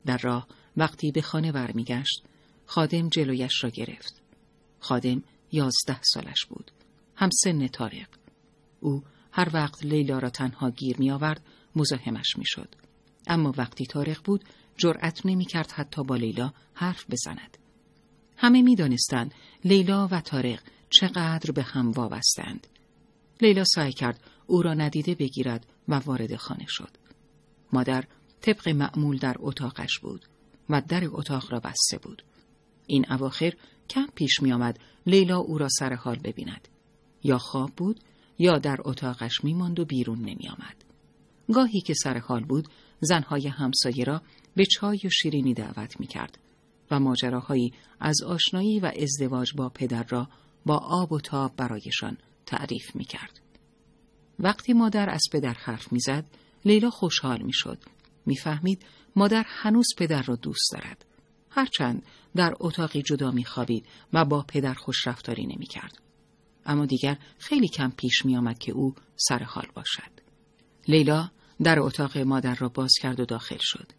در 0.06 0.18
راه 0.18 0.48
وقتی 0.78 1.12
به 1.12 1.22
خانه 1.22 1.52
برمیگشت 1.52 2.24
خادم 2.66 3.10
جلویش 3.10 3.64
را 3.64 3.70
گرفت. 3.70 4.22
خادم 4.80 5.24
یازده 5.52 6.02
سالش 6.02 6.46
بود. 6.50 6.72
هم 7.16 7.30
سن 7.44 7.68
تارق. 7.68 8.08
او 8.80 9.04
هر 9.32 9.50
وقت 9.54 9.86
لیلا 9.86 10.20
را 10.20 10.30
تنها 10.30 10.70
گیر 10.70 10.98
می 10.98 11.12
آورد 11.12 11.46
مزاحمش 11.76 12.38
می 12.38 12.46
شد. 12.46 12.76
اما 13.28 13.54
وقتی 13.58 13.86
تارق 13.86 14.24
بود 14.24 14.44
جرأت 14.78 15.26
نمی 15.26 15.46
کرد 15.46 15.72
حتی 15.72 16.04
با 16.04 16.16
لیلا 16.16 16.54
حرف 16.74 17.06
بزند. 17.10 17.58
همه 18.38 18.62
می 18.62 18.76
دانستند 18.76 19.34
لیلا 19.66 20.08
و 20.12 20.22
تارق 20.22 20.60
چقدر 20.90 21.52
به 21.52 21.64
هم 21.64 21.92
وابستند. 21.92 22.68
لیلا 23.42 23.64
سعی 23.76 23.94
کرد 23.94 24.20
او 24.48 24.62
را 24.62 24.74
ندیده 24.74 25.16
بگیرد 25.16 25.66
و 25.88 25.96
وارد 25.96 26.36
خانه 26.36 26.66
شد. 26.68 26.90
مادر 27.74 28.04
طبق 28.42 28.70
معمول 28.70 29.18
در 29.18 29.36
اتاقش 29.40 30.00
بود 30.00 30.26
و 30.70 30.82
در 30.88 31.04
اتاق 31.06 31.52
را 31.52 31.60
بسته 31.60 31.98
بود. 31.98 32.24
این 32.88 33.06
اواخر 33.12 33.54
کم 33.90 34.08
پیش 34.16 34.42
می 34.42 34.54
آمد 34.54 34.80
لیلا 35.08 35.38
او 35.38 35.58
را 35.58 35.68
سر 35.70 35.94
حال 35.94 36.20
ببیند. 36.20 36.68
یا 37.24 37.38
خواب 37.38 37.72
بود 37.78 38.00
یا 38.40 38.58
در 38.58 38.78
اتاقش 38.86 39.44
می 39.44 39.54
ماند 39.54 39.80
و 39.80 39.86
بیرون 39.86 40.20
نمی 40.20 40.50
آمد. 40.50 40.86
گاهی 41.54 41.82
که 41.82 41.94
سر 41.94 42.18
حال 42.18 42.44
بود 42.44 42.68
زنهای 43.00 43.48
همسایه 43.48 44.04
را 44.04 44.22
به 44.56 44.66
چای 44.66 45.00
و 45.06 45.10
شیرینی 45.10 45.54
دعوت 45.54 46.00
می 46.00 46.08
کرد 46.08 46.38
و 46.92 47.00
ماجراهایی 47.00 47.74
از 48.00 48.24
آشنایی 48.24 48.80
و 48.80 48.92
ازدواج 49.02 49.54
با 49.54 49.70
پدر 49.70 50.06
را 50.10 50.28
با 50.66 50.78
آب 50.78 51.12
و 51.12 51.20
تاب 51.20 51.56
برایشان 51.56 52.18
تعریف 52.46 52.96
می 52.96 53.06
کرد. 53.06 53.45
وقتی 54.40 54.74
مادر 54.74 55.10
از 55.10 55.22
پدر 55.32 55.54
حرف 55.54 55.92
می‌زد 55.92 56.26
لیلا 56.66 56.90
خوشحال 56.90 57.42
می‌شد. 57.42 57.78
می‌فهمید 58.26 58.86
مادر 59.16 59.44
هنوز 59.48 59.88
پدر 59.98 60.22
را 60.22 60.36
دوست 60.36 60.72
دارد. 60.72 61.06
هرچند 61.50 62.04
در 62.36 62.54
اتاقی 62.60 63.02
جدا 63.02 63.32
میخوابید 63.32 63.86
و 64.14 64.26
با 64.26 64.46
پدر 64.48 64.74
خوش 64.74 65.08
رفتاری 65.08 65.46
نمی‌کرد. 65.46 66.02
اما 66.66 66.86
دیگر 66.86 67.18
خیلی 67.40 67.68
کم 67.68 67.90
پیش 67.98 68.26
میآمد 68.26 68.60
که 68.60 68.72
او 68.72 68.96
سر 69.16 69.44
حال 69.44 69.68
باشد. 69.74 70.12
لیلا 70.88 71.32
در 71.64 71.80
اتاق 71.80 72.18
مادر 72.18 72.56
را 72.56 72.70
باز 72.70 72.94
کرد 73.02 73.20
و 73.20 73.26
داخل 73.26 73.58
شد. 73.62 73.92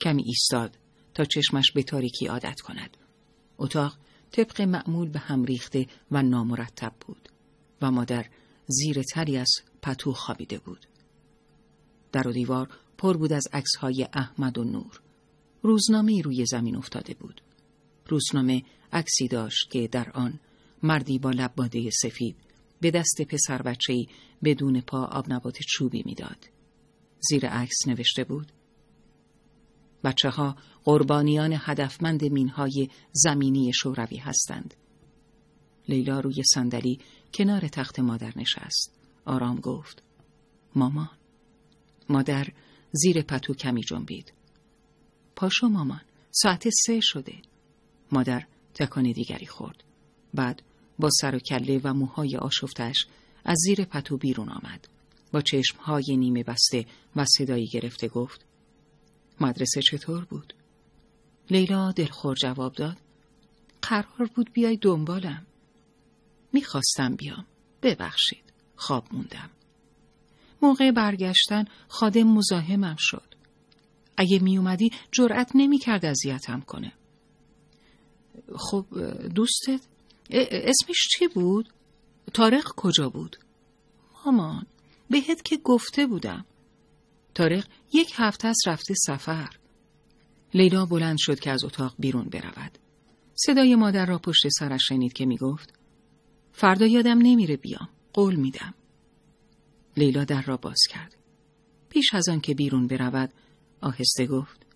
کمی 0.00 0.22
ایستاد 0.26 0.78
تا 1.14 1.24
چشمش 1.24 1.72
به 1.72 1.82
تاریکی 1.82 2.26
عادت 2.26 2.60
کند. 2.60 2.96
اتاق 3.58 3.96
طبق 4.32 4.60
معمول 4.60 5.08
به 5.08 5.18
هم 5.18 5.44
ریخته 5.44 5.86
و 6.10 6.22
نامرتب 6.22 6.92
بود 7.06 7.28
و 7.82 7.90
مادر 7.90 8.26
زیر 8.68 9.02
تری 9.02 9.36
از 9.36 9.50
پتو 9.82 10.12
خوابیده 10.12 10.58
بود. 10.58 10.86
در 12.12 12.28
و 12.28 12.32
دیوار 12.32 12.68
پر 12.98 13.16
بود 13.16 13.32
از 13.32 13.44
عکسهای 13.52 14.08
احمد 14.12 14.58
و 14.58 14.64
نور. 14.64 15.00
روزنامه 15.62 16.22
روی 16.22 16.46
زمین 16.46 16.76
افتاده 16.76 17.14
بود. 17.14 17.42
روزنامه 18.06 18.62
عکسی 18.92 19.28
داشت 19.28 19.70
که 19.70 19.88
در 19.88 20.10
آن 20.10 20.40
مردی 20.82 21.18
با 21.18 21.30
لباده 21.30 21.90
سفید 21.90 22.36
به 22.80 22.90
دست 22.90 23.22
پسر 23.28 23.62
بچه‌ای 23.62 24.06
بدون 24.44 24.80
پا 24.80 25.04
آب 25.04 25.32
نبات 25.32 25.58
چوبی 25.68 26.02
می‌داد. 26.06 26.48
زیر 27.20 27.46
عکس 27.46 27.86
نوشته 27.86 28.24
بود 28.24 28.52
بچه 30.04 30.28
ها 30.30 30.56
قربانیان 30.84 31.56
هدفمند 31.58 32.24
مینهای 32.24 32.88
زمینی 33.12 33.72
شوروی 33.72 34.16
هستند. 34.16 34.74
لیلا 35.88 36.20
روی 36.20 36.42
صندلی 36.54 36.98
کنار 37.34 37.68
تخت 37.68 38.00
مادر 38.00 38.32
نشست. 38.36 38.94
آرام 39.24 39.60
گفت 39.60 40.02
مامان. 40.74 41.10
مادر 42.08 42.48
زیر 42.92 43.22
پتو 43.22 43.54
کمی 43.54 43.82
جنبید. 43.82 44.32
پاشو 45.36 45.68
مامان 45.68 46.00
ساعت 46.30 46.68
سه 46.86 47.00
شده. 47.02 47.34
مادر 48.12 48.46
تکان 48.74 49.12
دیگری 49.12 49.46
خورد. 49.46 49.84
بعد 50.34 50.62
با 50.98 51.10
سر 51.20 51.34
و 51.34 51.38
کله 51.38 51.80
و 51.84 51.94
موهای 51.94 52.36
آشفتش 52.36 53.06
از 53.44 53.56
زیر 53.66 53.84
پتو 53.84 54.16
بیرون 54.16 54.48
آمد. 54.48 54.88
با 55.32 55.40
چشمهای 55.40 56.16
نیمه 56.16 56.42
بسته 56.42 56.86
و 57.16 57.24
صدایی 57.24 57.66
گرفته 57.66 58.08
گفت 58.08 58.44
مدرسه 59.40 59.82
چطور 59.82 60.24
بود؟ 60.24 60.54
لیلا 61.50 61.92
دلخور 61.92 62.36
جواب 62.36 62.74
داد 62.74 62.96
قرار 63.82 64.30
بود 64.34 64.52
بیای 64.52 64.76
دنبالم. 64.76 65.46
می‌خواستم 66.52 67.16
بیام. 67.16 67.46
ببخشید 67.82 68.52
خواب 68.76 69.04
موندم. 69.12 69.50
موقع 70.62 70.90
برگشتن 70.90 71.64
خادم 71.88 72.22
مزاحمم 72.22 72.96
شد. 72.98 73.34
اگه 74.16 74.38
میومدی 74.38 74.90
جرأت 75.12 75.50
نمی‌کرد 75.54 76.04
اذیتم 76.04 76.60
کنه. 76.60 76.92
خب 78.56 78.86
دوستت؟ 79.34 79.80
اسمش 80.30 81.08
چی 81.10 81.28
بود؟ 81.28 81.68
تارق 82.34 82.72
کجا 82.76 83.08
بود؟ 83.08 83.36
مامان 84.26 84.66
بهت 85.10 85.44
که 85.44 85.56
گفته 85.56 86.06
بودم. 86.06 86.44
تارق 87.34 87.64
یک 87.92 88.12
هفته 88.14 88.48
از 88.48 88.56
رفته 88.66 88.94
سفر. 88.94 89.48
لیلا 90.54 90.86
بلند 90.86 91.16
شد 91.20 91.40
که 91.40 91.50
از 91.50 91.64
اتاق 91.64 91.94
بیرون 91.98 92.24
برود. 92.24 92.78
صدای 93.34 93.74
مادر 93.74 94.06
را 94.06 94.18
پشت 94.18 94.48
سرش 94.48 94.80
شنید 94.88 95.12
که 95.12 95.26
می‌گفت 95.26 95.77
فردا 96.58 96.86
یادم 96.86 97.18
نمیره 97.18 97.56
بیام. 97.56 97.88
قول 98.12 98.34
میدم. 98.34 98.74
لیلا 99.96 100.24
در 100.24 100.42
را 100.42 100.56
باز 100.56 100.78
کرد. 100.90 101.16
پیش 101.88 102.14
از 102.14 102.28
آن 102.28 102.40
که 102.40 102.54
بیرون 102.54 102.86
برود 102.86 103.32
آهسته 103.80 104.26
گفت 104.26 104.66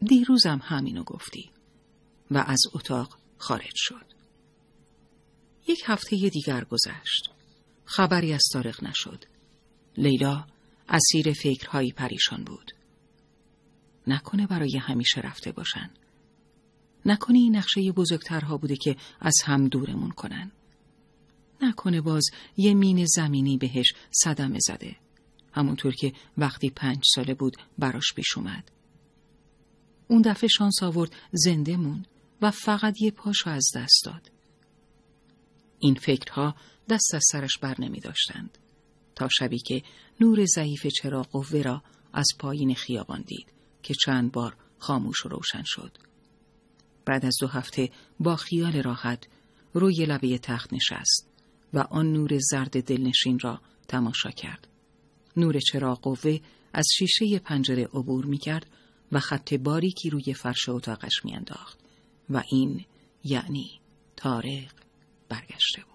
دیروزم 0.00 0.60
همینو 0.62 1.04
گفتی 1.04 1.50
و 2.30 2.44
از 2.46 2.60
اتاق 2.74 3.18
خارج 3.38 3.72
شد. 3.74 4.04
یک 5.68 5.82
هفته 5.86 6.16
دیگر 6.16 6.64
گذشت. 6.64 7.30
خبری 7.84 8.32
از 8.32 8.42
تارق 8.52 8.84
نشد. 8.84 9.24
لیلا 9.96 10.46
اسیر 10.88 11.32
فکرهایی 11.32 11.92
پریشان 11.92 12.44
بود. 12.44 12.72
نکنه 14.06 14.46
برای 14.46 14.76
همیشه 14.76 15.20
رفته 15.20 15.52
باشن. 15.52 15.90
نکنه 17.06 17.38
این 17.38 17.56
نقشه 17.56 17.92
بزرگترها 17.92 18.56
بوده 18.56 18.76
که 18.76 18.96
از 19.20 19.34
هم 19.44 19.68
دورمون 19.68 20.10
کنن. 20.10 20.52
نکنه 21.62 22.00
باز 22.00 22.24
یه 22.56 22.74
مین 22.74 23.04
زمینی 23.06 23.58
بهش 23.58 23.92
صدمه 24.10 24.58
زده. 24.60 24.96
همونطور 25.52 25.94
که 25.94 26.12
وقتی 26.38 26.70
پنج 26.70 27.02
ساله 27.14 27.34
بود 27.34 27.56
براش 27.78 28.12
پیش 28.16 28.36
اومد. 28.36 28.70
اون 30.08 30.22
دفعه 30.22 30.48
شانس 30.48 30.82
آورد 30.82 31.10
زنده 31.32 31.76
مون 31.76 32.06
و 32.42 32.50
فقط 32.50 33.00
یه 33.00 33.10
پاشو 33.10 33.50
از 33.50 33.66
دست 33.76 34.02
داد. 34.04 34.30
این 35.78 35.94
فکرها 35.94 36.54
دست 36.88 37.14
از 37.14 37.22
سرش 37.32 37.58
بر 37.58 37.80
نمی 37.80 38.00
داشتند. 38.00 38.58
تا 39.14 39.28
شبی 39.28 39.58
که 39.58 39.82
نور 40.20 40.44
ضعیف 40.44 40.86
چراغ 40.86 41.28
قوه 41.28 41.62
را 41.62 41.82
از 42.12 42.26
پایین 42.38 42.74
خیابان 42.74 43.22
دید 43.22 43.52
که 43.82 43.94
چند 43.94 44.32
بار 44.32 44.56
خاموش 44.78 45.26
و 45.26 45.28
روشن 45.28 45.62
شد. 45.64 45.98
بعد 47.06 47.24
از 47.24 47.36
دو 47.40 47.46
هفته 47.46 47.90
با 48.20 48.36
خیال 48.36 48.82
راحت 48.82 49.26
روی 49.74 50.06
لبه 50.06 50.38
تخت 50.38 50.72
نشست. 50.72 51.31
و 51.74 51.78
آن 51.78 52.12
نور 52.12 52.38
زرد 52.38 52.84
دلنشین 52.84 53.38
را 53.38 53.60
تماشا 53.88 54.30
کرد. 54.30 54.68
نور 55.36 55.60
چراغ 55.60 56.00
قوه 56.00 56.40
از 56.72 56.86
شیشه 56.98 57.38
پنجره 57.38 57.84
عبور 57.84 58.24
می 58.26 58.38
کرد 58.38 58.66
و 59.12 59.20
خط 59.20 59.54
باریکی 59.54 60.10
روی 60.10 60.34
فرش 60.34 60.68
اتاقش 60.68 61.24
می 61.24 61.34
انداخت 61.34 61.78
و 62.30 62.42
این 62.52 62.84
یعنی 63.24 63.80
تارق 64.16 64.72
برگشته 65.28 65.82
بود. 65.82 65.91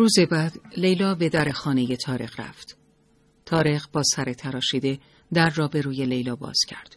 روز 0.00 0.18
بعد 0.30 0.60
لیلا 0.76 1.14
به 1.14 1.28
در 1.28 1.50
خانه 1.50 1.96
تارق 1.96 2.40
رفت. 2.40 2.76
تارق 3.46 3.90
با 3.92 4.02
سر 4.02 4.32
تراشیده 4.32 4.98
در 5.32 5.50
را 5.50 5.68
به 5.68 5.80
روی 5.80 6.06
لیلا 6.06 6.36
باز 6.36 6.58
کرد. 6.68 6.96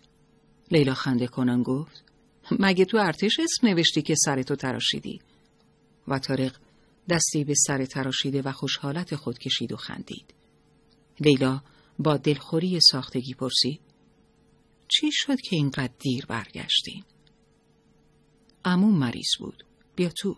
لیلا 0.71 0.93
خنده 0.93 1.27
کنان 1.27 1.63
گفت 1.63 2.03
مگه 2.59 2.85
تو 2.85 2.97
ارتش 2.97 3.39
اسم 3.39 3.67
نوشتی 3.67 4.01
که 4.01 4.15
سرتو 4.25 4.55
تراشیدی؟ 4.55 5.21
و 6.07 6.19
تارق 6.19 6.55
دستی 7.09 7.43
به 7.43 7.53
سر 7.67 7.85
تراشیده 7.85 8.41
و 8.41 8.51
خوشحالت 8.51 9.15
خود 9.15 9.39
کشید 9.39 9.71
و 9.71 9.77
خندید. 9.77 10.33
لیلا 11.19 11.61
با 11.99 12.17
دلخوری 12.17 12.79
ساختگی 12.91 13.33
پرسید 13.33 13.81
چی 14.87 15.09
شد 15.11 15.41
که 15.41 15.55
اینقدر 15.55 15.93
دیر 15.99 16.25
برگشتیم؟ 16.25 17.05
امون 18.65 18.95
مریض 18.95 19.29
بود. 19.39 19.63
بیا 19.95 20.09
تو. 20.09 20.35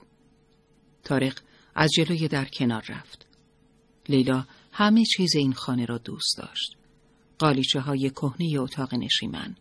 تارق 1.04 1.40
از 1.76 1.90
جلوی 1.96 2.28
در 2.28 2.46
کنار 2.46 2.86
رفت. 2.90 3.26
لیلا 4.10 4.46
همه 4.72 5.04
چیز 5.06 5.36
این 5.36 5.54
خانه 5.54 5.86
را 5.86 5.98
دوست 5.98 6.38
داشت. 6.38 6.76
قالیچه 7.40 7.80
های 7.80 8.10
کهنه 8.10 8.60
اتاق 8.60 8.96
نشیمن، 8.96 9.56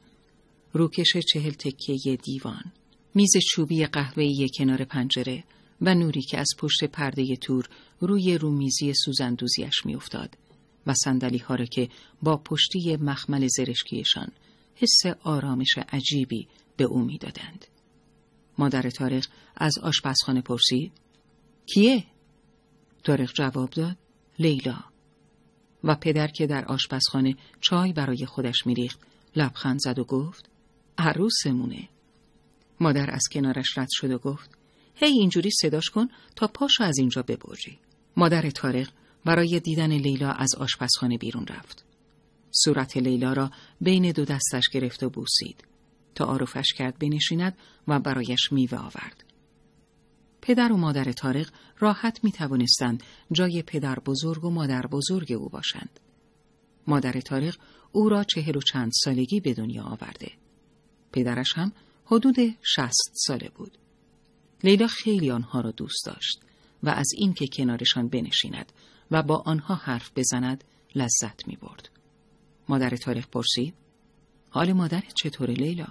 روکش 0.72 1.16
چهل 1.32 1.50
تکیه 1.50 2.16
دیوان، 2.16 2.72
میز 3.14 3.32
چوبی 3.50 3.86
قهوه‌ای 3.86 4.48
کنار 4.58 4.84
پنجره 4.84 5.44
و 5.80 5.94
نوری 5.94 6.22
که 6.22 6.38
از 6.38 6.48
پشت 6.58 6.84
پرده 6.84 7.36
تور 7.36 7.68
روی 8.00 8.38
رومیزی 8.38 8.92
سوزندوزیش 9.04 9.86
میافتاد 9.86 10.38
و 10.86 10.94
سندلی 10.94 11.38
ها 11.38 11.54
را 11.54 11.64
که 11.64 11.88
با 12.22 12.36
پشتی 12.36 12.96
مخمل 12.96 13.46
زرشکیشان 13.46 14.28
حس 14.74 15.16
آرامش 15.22 15.78
عجیبی 15.88 16.48
به 16.76 16.84
او 16.84 17.00
می‌دادند. 17.00 17.64
مادر 18.58 18.90
تاریخ 18.90 19.28
از 19.56 19.78
آشپزخانه 19.78 20.40
پرسید 20.40 20.92
کیه؟ 21.66 22.04
تاریخ 23.04 23.32
جواب 23.32 23.70
داد 23.70 23.96
لیلا. 24.38 24.78
و 25.84 25.94
پدر 25.94 26.28
که 26.28 26.46
در 26.46 26.64
آشپزخانه 26.64 27.36
چای 27.60 27.92
برای 27.92 28.26
خودش 28.26 28.66
میریخت 28.66 29.00
لبخند 29.36 29.78
زد 29.80 29.98
و 29.98 30.04
گفت 30.04 30.48
عروسمونه. 30.98 31.88
مادر 32.80 33.10
از 33.10 33.22
کنارش 33.32 33.78
رد 33.78 33.88
شد 33.90 34.10
و 34.10 34.18
گفت 34.18 34.50
هی 34.94 35.08
اینجوری 35.08 35.50
صداش 35.50 35.90
کن 35.90 36.08
تا 36.36 36.46
پاشو 36.46 36.84
از 36.84 36.98
اینجا 36.98 37.22
ببری 37.22 37.78
مادر 38.16 38.50
تارق 38.50 38.88
برای 39.24 39.60
دیدن 39.60 39.92
لیلا 39.92 40.30
از 40.30 40.54
آشپزخانه 40.54 41.18
بیرون 41.18 41.46
رفت. 41.46 41.84
صورت 42.50 42.96
لیلا 42.96 43.32
را 43.32 43.50
بین 43.80 44.12
دو 44.12 44.24
دستش 44.24 44.68
گرفت 44.72 45.02
و 45.02 45.10
بوسید. 45.10 45.64
تا 46.14 46.24
آروفش 46.24 46.72
کرد 46.72 46.98
بنشیند 46.98 47.56
و 47.88 48.00
برایش 48.00 48.52
میوه 48.52 48.78
آورد. 48.78 49.23
پدر 50.46 50.72
و 50.72 50.76
مادر 50.76 51.12
تارق 51.12 51.48
راحت 51.78 52.24
می 52.24 52.32
توانستند 52.32 53.02
جای 53.32 53.62
پدر 53.62 53.98
بزرگ 53.98 54.44
و 54.44 54.50
مادر 54.50 54.86
بزرگ 54.86 55.32
او 55.32 55.48
باشند. 55.48 56.00
مادر 56.86 57.20
تاریخ 57.20 57.58
او 57.92 58.08
را 58.08 58.24
چهل 58.24 58.56
و 58.56 58.60
چند 58.60 58.92
سالگی 59.04 59.40
به 59.40 59.54
دنیا 59.54 59.82
آورده. 59.82 60.32
پدرش 61.12 61.52
هم 61.54 61.72
حدود 62.04 62.36
شست 62.62 63.12
ساله 63.14 63.48
بود. 63.48 63.78
لیلا 64.64 64.86
خیلی 64.86 65.30
آنها 65.30 65.60
را 65.60 65.70
دوست 65.70 66.06
داشت 66.06 66.40
و 66.82 66.88
از 66.88 67.08
اینکه 67.16 67.46
کنارشان 67.46 68.08
بنشیند 68.08 68.72
و 69.10 69.22
با 69.22 69.36
آنها 69.46 69.74
حرف 69.74 70.10
بزند 70.16 70.64
لذت 70.94 71.48
می 71.48 71.56
برد. 71.56 71.88
مادر 72.68 72.96
تاریخ 72.96 73.28
پرسید 73.28 73.74
حال 74.50 74.72
مادر 74.72 75.02
چطور 75.14 75.50
لیلا؟ 75.50 75.88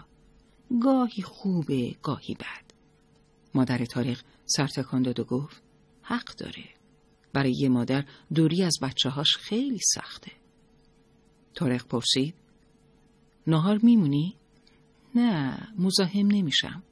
گاهی 0.82 1.24
خوبه 1.24 1.96
گاهی 2.02 2.34
بد. 2.34 2.74
مادر 3.54 3.86
تاریخ 3.86 4.24
سرتکان 4.46 5.02
داد 5.02 5.20
و 5.20 5.24
گفت 5.24 5.62
حق 6.02 6.36
داره. 6.36 6.64
برای 7.34 7.54
یه 7.60 7.70
مادر 7.70 8.06
دوری 8.34 8.64
از 8.64 8.78
بچه 8.82 9.10
هاش 9.10 9.38
خیلی 9.38 9.80
سخته. 9.96 10.32
تاریخ 11.56 11.86
پرسید 11.86 12.36
نهار 13.48 13.80
میمونی؟ 13.84 14.36
نه 15.16 15.58
مزاحم 15.78 16.28
نمیشم. 16.28 16.84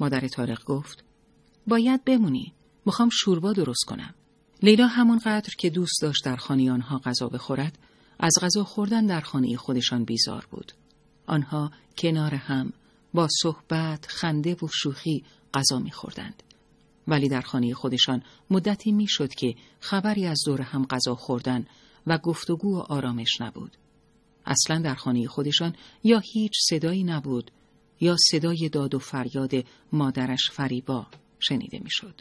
مادر 0.00 0.28
تارق 0.28 0.64
گفت 0.64 1.04
باید 1.66 2.04
بمونی. 2.04 2.52
می‌خوام 2.86 3.08
شوربا 3.12 3.52
درست 3.52 3.84
کنم. 3.86 4.14
لیلا 4.62 4.86
همانقدر 4.86 5.54
که 5.58 5.70
دوست 5.70 6.02
داشت 6.02 6.24
در 6.24 6.36
خانه 6.36 6.72
آنها 6.72 6.98
غذا 6.98 7.28
بخورد 7.28 7.78
از 8.18 8.32
غذا 8.42 8.64
خوردن 8.64 9.06
در 9.06 9.20
خانه 9.20 9.56
خودشان 9.56 10.04
بیزار 10.04 10.46
بود. 10.50 10.72
آنها 11.26 11.70
کنار 11.98 12.34
هم 12.34 12.72
با 13.16 13.28
صحبت، 13.42 14.06
خنده 14.08 14.54
و 14.54 14.68
شوخی 14.72 15.24
غذا 15.54 15.78
میخوردند. 15.78 16.42
ولی 17.08 17.28
در 17.28 17.40
خانه 17.40 17.74
خودشان 17.74 18.22
مدتی 18.50 18.92
می‌شد 18.92 19.34
که 19.34 19.54
خبری 19.80 20.26
از 20.26 20.42
دور 20.46 20.60
هم 20.60 20.84
غذا 20.84 21.14
خوردن 21.14 21.66
و 22.06 22.18
گفتگو 22.18 22.76
و 22.76 22.78
آرامش 22.78 23.40
نبود. 23.40 23.76
اصلا 24.46 24.78
در 24.78 24.94
خانه 24.94 25.26
خودشان 25.26 25.76
یا 26.04 26.18
هیچ 26.18 26.52
صدایی 26.70 27.04
نبود 27.04 27.50
یا 28.00 28.16
صدای 28.30 28.68
داد 28.68 28.94
و 28.94 28.98
فریاد 28.98 29.52
مادرش 29.92 30.50
فریبا 30.50 31.06
شنیده 31.38 31.78
می‌شد. 31.78 32.20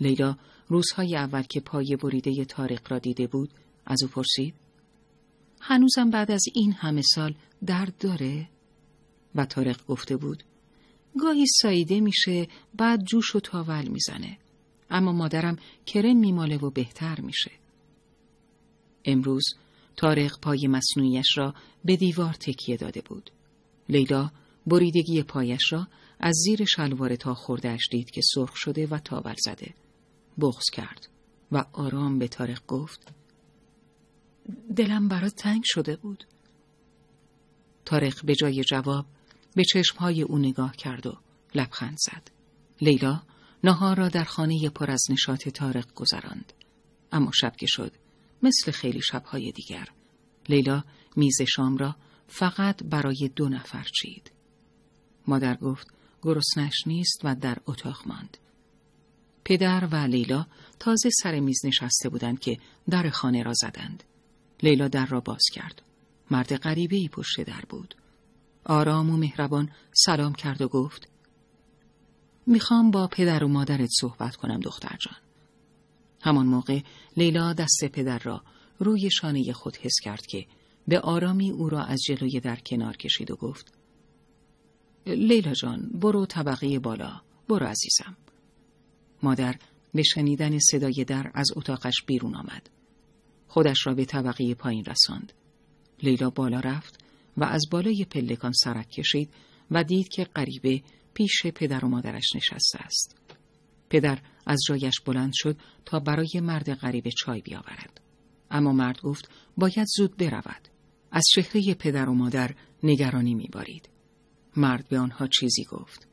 لیلا 0.00 0.36
روزهای 0.68 1.16
اول 1.16 1.42
که 1.42 1.60
پای 1.60 1.96
بریده 1.96 2.44
تارق 2.44 2.92
را 2.92 2.98
دیده 2.98 3.26
بود 3.26 3.50
از 3.86 4.02
او 4.02 4.08
پرسید 4.08 4.54
هنوزم 5.60 6.10
بعد 6.10 6.30
از 6.30 6.42
این 6.54 6.72
همه 6.72 7.02
سال 7.02 7.34
درد 7.66 7.98
داره؟ 7.98 8.48
و 9.34 9.46
تارق 9.46 9.86
گفته 9.86 10.16
بود 10.16 10.44
گاهی 11.18 11.46
ساییده 11.62 12.00
میشه 12.00 12.48
بعد 12.74 13.04
جوش 13.04 13.36
و 13.36 13.40
تاول 13.40 13.88
می‌زنه 13.88 14.38
اما 14.90 15.12
مادرم 15.12 15.56
کرم 15.86 16.16
میماله 16.16 16.56
و 16.56 16.70
بهتر 16.70 17.20
میشه. 17.20 17.50
امروز 19.04 19.44
تارق 19.96 20.40
پای 20.40 20.66
مصنوعیش 20.66 21.38
را 21.38 21.54
به 21.84 21.96
دیوار 21.96 22.32
تکیه 22.32 22.76
داده 22.76 23.00
بود. 23.00 23.30
لیلا 23.88 24.30
بریدگی 24.66 25.22
پایش 25.22 25.72
را 25.72 25.86
از 26.20 26.34
زیر 26.44 26.64
شلوار 26.64 27.16
تا 27.16 27.34
خوردهش 27.34 27.88
دید 27.90 28.10
که 28.10 28.20
سرخ 28.34 28.56
شده 28.56 28.86
و 28.86 28.98
تاول 28.98 29.34
زده. 29.38 29.74
بغز 30.40 30.64
کرد 30.72 31.08
و 31.52 31.64
آرام 31.72 32.18
به 32.18 32.28
تارق 32.28 32.66
گفت 32.66 33.14
دلم 34.76 35.08
برات 35.08 35.34
تنگ 35.34 35.62
شده 35.64 35.96
بود. 35.96 36.24
تارق 37.84 38.24
به 38.24 38.34
جای 38.34 38.64
جواب 38.64 39.06
به 39.54 39.64
چشمهای 39.64 40.22
او 40.22 40.38
نگاه 40.38 40.76
کرد 40.76 41.06
و 41.06 41.18
لبخند 41.54 41.96
زد. 41.98 42.30
لیلا 42.80 43.22
نهار 43.64 43.96
را 43.96 44.08
در 44.08 44.24
خانه 44.24 44.68
پر 44.68 44.90
از 44.90 45.02
نشاط 45.10 45.48
تارق 45.48 45.94
گذراند. 45.94 46.52
اما 47.12 47.30
شب 47.34 47.56
که 47.56 47.66
شد 47.68 47.92
مثل 48.42 48.72
خیلی 48.72 49.00
شبهای 49.00 49.52
دیگر 49.52 49.88
لیلا 50.48 50.84
میز 51.16 51.42
شام 51.42 51.76
را 51.76 51.96
فقط 52.28 52.82
برای 52.82 53.30
دو 53.36 53.48
نفر 53.48 53.86
چید. 54.00 54.30
مادر 55.26 55.54
گفت 55.54 55.88
گرسنش 56.22 56.86
نیست 56.86 57.20
و 57.24 57.34
در 57.34 57.58
اتاق 57.66 58.02
ماند. 58.06 58.36
پدر 59.44 59.88
و 59.92 59.96
لیلا 59.96 60.46
تازه 60.78 61.10
سر 61.22 61.40
میز 61.40 61.60
نشسته 61.64 62.08
بودند 62.08 62.40
که 62.40 62.58
در 62.90 63.10
خانه 63.10 63.42
را 63.42 63.52
زدند. 63.54 64.04
لیلا 64.62 64.88
در 64.88 65.06
را 65.06 65.20
باز 65.20 65.42
کرد. 65.52 65.82
مرد 66.30 66.56
غریبه 66.56 66.96
ای 66.96 67.08
پشت 67.08 67.40
در 67.40 67.64
بود. 67.68 67.94
آرام 68.70 69.10
و 69.10 69.16
مهربان 69.16 69.70
سلام 69.92 70.32
کرد 70.32 70.62
و 70.62 70.68
گفت 70.68 71.08
می‌خوام 72.46 72.90
با 72.90 73.06
پدر 73.06 73.44
و 73.44 73.48
مادرت 73.48 73.88
صحبت 74.00 74.36
کنم 74.36 74.60
دختر 74.60 74.96
جان. 75.00 75.16
همان 76.22 76.46
موقع 76.46 76.80
لیلا 77.16 77.52
دست 77.52 77.84
پدر 77.92 78.18
را 78.18 78.42
روی 78.78 79.10
شانه 79.10 79.52
خود 79.52 79.76
حس 79.76 79.94
کرد 80.02 80.26
که 80.26 80.46
به 80.88 81.00
آرامی 81.00 81.50
او 81.50 81.68
را 81.68 81.82
از 81.84 82.00
جلوی 82.06 82.40
در 82.40 82.56
کنار 82.56 82.96
کشید 82.96 83.30
و 83.30 83.36
گفت 83.36 83.72
لیلا 85.06 85.52
جان 85.54 85.90
برو 85.94 86.26
طبقه 86.26 86.78
بالا 86.78 87.20
برو 87.48 87.66
عزیزم. 87.66 88.16
مادر 89.22 89.56
به 89.94 90.02
شنیدن 90.02 90.58
صدای 90.58 91.04
در 91.04 91.30
از 91.34 91.46
اتاقش 91.56 92.02
بیرون 92.06 92.34
آمد. 92.34 92.70
خودش 93.48 93.86
را 93.86 93.94
به 93.94 94.04
طبقه 94.04 94.54
پایین 94.54 94.84
رساند. 94.84 95.32
لیلا 96.02 96.30
بالا 96.30 96.60
رفت 96.60 96.99
و 97.40 97.44
از 97.44 97.66
بالای 97.70 98.06
پلکان 98.10 98.52
سرک 98.52 98.88
کشید 98.88 99.30
و 99.70 99.84
دید 99.84 100.08
که 100.08 100.24
غریبه 100.24 100.82
پیش 101.14 101.46
پدر 101.46 101.84
و 101.84 101.88
مادرش 101.88 102.36
نشسته 102.36 102.78
است. 102.78 103.16
پدر 103.90 104.18
از 104.46 104.58
جایش 104.68 105.00
بلند 105.00 105.32
شد 105.34 105.56
تا 105.84 106.00
برای 106.00 106.40
مرد 106.42 106.74
غریبه 106.74 107.10
چای 107.10 107.40
بیاورد. 107.40 108.00
اما 108.50 108.72
مرد 108.72 109.00
گفت 109.00 109.30
باید 109.56 109.86
زود 109.96 110.16
برود. 110.16 110.68
از 111.12 111.24
چهره 111.34 111.74
پدر 111.74 112.08
و 112.08 112.14
مادر 112.14 112.54
نگرانی 112.82 113.34
میبارید. 113.34 113.88
مرد 114.56 114.88
به 114.88 114.98
آنها 114.98 115.26
چیزی 115.26 115.64
گفت. 115.64 116.08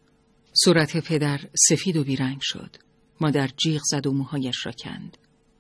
صورت 0.63 0.98
پدر 0.98 1.40
سفید 1.70 1.98
و 1.98 2.04
بیرنگ 2.04 2.38
شد. 2.42 2.76
مادر 3.22 3.48
جیغ 3.48 3.82
زد 3.84 4.08
و 4.08 4.13
موهایش 4.13 4.66
را 4.66 4.72
کند 4.72 5.18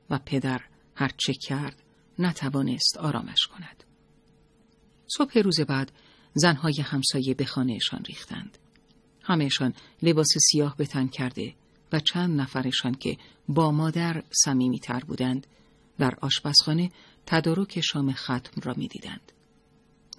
و 0.09 0.19
پدر 0.25 0.61
هر 0.95 1.11
چه 1.17 1.33
کرد 1.33 1.83
نتوانست 2.19 2.97
آرامش 2.97 3.47
کند. 3.47 3.83
صبح 5.07 5.39
روز 5.39 5.59
بعد 5.61 5.91
زنهای 6.33 6.81
همسایه 6.81 7.33
به 7.33 7.45
خانهشان 7.45 8.03
ریختند. 8.05 8.57
همهشان 9.21 9.73
لباس 10.01 10.27
سیاه 10.51 10.77
به 10.77 10.85
تن 10.85 11.07
کرده 11.07 11.55
و 11.91 11.99
چند 11.99 12.41
نفرشان 12.41 12.93
که 12.93 13.17
با 13.49 13.71
مادر 13.71 14.23
سمیمی 14.31 14.79
تر 14.79 14.99
بودند 14.99 15.47
در 15.97 16.15
آشپزخانه 16.21 16.91
تدارک 17.25 17.81
شام 17.81 18.13
ختم 18.13 18.61
را 18.63 18.73
می‌دیدند. 18.77 19.31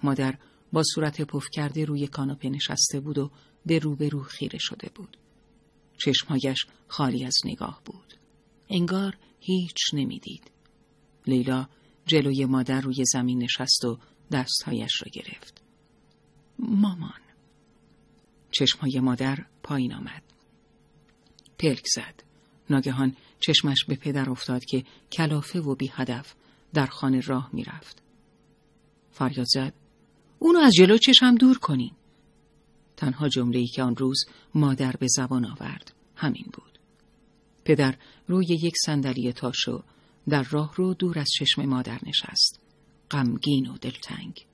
مادر 0.03 0.37
با 0.73 0.83
صورت 0.83 1.21
پف 1.21 1.45
کرده 1.53 1.85
روی 1.85 2.07
کاناپه 2.07 2.49
نشسته 2.49 2.99
بود 2.99 3.17
و 3.17 3.31
به 3.65 3.79
روبرو 3.79 4.23
خیره 4.23 4.59
شده 4.59 4.89
بود. 4.95 5.17
چشمهایش 5.97 6.65
خالی 6.87 7.25
از 7.25 7.37
نگاه 7.45 7.81
بود. 7.85 8.13
انگار 8.69 9.17
هیچ 9.39 9.77
نمی‌دید. 9.93 10.51
لیلا 11.27 11.67
جلوی 12.05 12.45
مادر 12.45 12.81
روی 12.81 13.05
زمین 13.05 13.43
نشست 13.43 13.85
و 13.85 13.99
دستهایش 14.31 15.01
را 15.01 15.09
گرفت. 15.13 15.61
مامان. 16.59 17.19
چشمهای 18.51 18.99
مادر 18.99 19.45
پایین 19.63 19.93
آمد. 19.93 20.23
پلک 21.59 21.87
زد. 21.95 22.23
ناگهان 22.69 23.15
چشمش 23.39 23.85
به 23.87 23.95
پدر 23.95 24.29
افتاد 24.29 24.65
که 24.65 24.83
کلافه 25.11 25.59
و 25.59 25.75
بی 25.75 25.91
هدف 25.93 26.33
در 26.73 26.85
خانه 26.85 27.19
راه 27.19 27.49
می‌رفت. 27.53 28.01
فریاد 29.11 29.47
زد. 29.49 29.73
اونو 30.39 30.59
از 30.59 30.73
جلو 30.73 30.97
چشم 30.97 31.35
دور 31.35 31.57
کنین. 31.57 31.91
تنها 32.97 33.29
جمله‌ای 33.29 33.67
که 33.67 33.83
آن 33.83 33.95
روز 33.95 34.25
مادر 34.55 34.91
به 34.99 35.07
زبان 35.09 35.45
آورد 35.45 35.93
همین 36.15 36.45
بود. 36.53 36.79
پدر 37.65 37.97
روی 38.27 38.45
یک 38.45 38.73
صندلی 38.85 39.33
تاشو 39.33 39.83
در 40.29 40.43
راه 40.43 40.73
رو 40.75 40.93
دور 40.93 41.19
از 41.19 41.29
چشم 41.39 41.65
مادر 41.65 41.99
نشست. 42.03 42.68
غمگین 43.11 43.67
و 43.67 43.77
دلتنگ. 43.77 44.45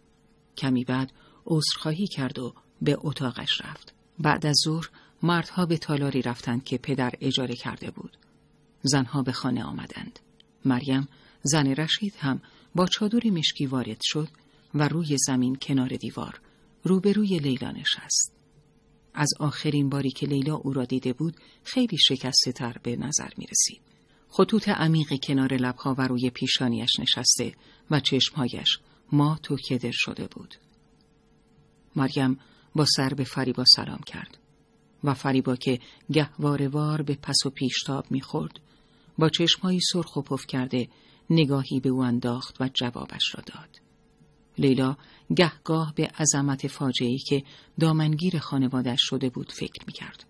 کمی 0.58 0.84
بعد 0.84 1.12
عذرخواهی 1.46 2.08
کرد 2.08 2.40
و 2.40 2.54
به 2.82 2.98
اتاقش 3.00 3.62
رفت. 3.62 3.94
بعد 4.20 4.46
از 4.46 4.56
ظهر 4.64 4.90
مردها 5.24 5.66
به 5.66 5.78
تالاری 5.78 6.22
رفتند 6.22 6.64
که 6.64 6.78
پدر 6.78 7.12
اجاره 7.22 7.56
کرده 7.56 7.92
بود. 7.92 8.18
زنها 8.82 9.22
به 9.22 9.32
خانه 9.32 9.64
آمدند. 9.64 10.20
مریم 10.66 11.08
زن 11.44 11.68
رشید 11.68 12.14
هم 12.18 12.42
با 12.76 12.88
چادر 12.88 13.30
مشکی 13.30 13.66
وارد 13.66 14.00
شد 14.04 14.28
و 14.74 14.88
روی 14.88 15.18
زمین 15.28 15.58
کنار 15.62 15.90
دیوار 15.90 16.42
روبروی 16.84 17.40
لیلا 17.40 17.72
نشست. 17.72 18.36
از 19.14 19.30
آخرین 19.40 19.90
باری 19.90 20.12
که 20.12 20.26
لیلا 20.26 20.56
او 20.56 20.74
را 20.74 20.86
دیده 20.86 21.14
بود 21.14 21.36
خیلی 21.64 21.98
شکسته 21.98 22.52
تر 22.52 22.78
به 22.84 22.96
نظر 22.96 23.30
می 23.38 23.46
رسید. 23.46 23.82
خطوط 24.38 24.70
عمیق 24.70 25.14
کنار 25.24 25.54
لبها 25.54 25.96
و 25.98 26.08
روی 26.08 26.30
پیشانیش 26.30 27.00
نشسته 27.00 27.56
و 27.92 28.00
چشمهایش 28.00 28.80
ما 29.12 29.40
تو 29.44 29.58
کدر 29.70 29.92
شده 29.94 30.28
بود. 30.28 30.56
مریم 31.96 32.40
با 32.76 32.86
سر 32.86 33.10
به 33.10 33.24
فریبا 33.24 33.64
سلام 33.76 34.00
کرد 34.06 34.38
و 35.04 35.14
فریبا 35.14 35.56
که 35.56 35.80
گهوارهوار 36.12 37.02
به 37.02 37.16
پس 37.16 37.36
و 37.46 37.50
پیشتاب 37.50 38.06
می‌خورد 38.12 38.60
با 39.18 39.30
چشمهایی 39.30 39.80
سرخ 39.94 40.16
و 40.16 40.22
پف 40.22 40.46
کرده 40.48 40.88
نگاهی 41.30 41.80
به 41.80 41.90
او 41.90 42.04
انداخت 42.04 42.62
و 42.62 42.70
جوابش 42.74 43.36
را 43.36 43.44
داد. 43.46 43.82
لیلا 44.58 44.98
گهگاه 45.36 45.94
به 45.96 46.08
عظمت 46.08 46.68
فاجعه‌ای 46.68 47.18
که 47.18 47.44
دامنگیر 47.80 48.40
خانوادش 48.40 49.00
شده 49.02 49.30
بود 49.30 49.52
فکر 49.52 49.86
می‌کرد. 49.88 50.26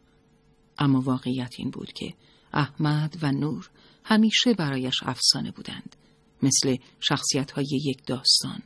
اما 0.78 1.02
واقعیت 1.02 1.54
این 1.58 1.70
بود 1.70 1.94
که 1.94 2.14
احمد 2.54 3.18
و 3.22 3.32
نور 3.32 3.70
همیشه 4.04 4.54
برایش 4.54 5.04
افسانه 5.04 5.52
بودند 5.52 5.96
مثل 6.42 6.78
شخصیت 7.00 7.52
های 7.52 7.68
یک 7.86 8.06
داستان. 8.06 8.62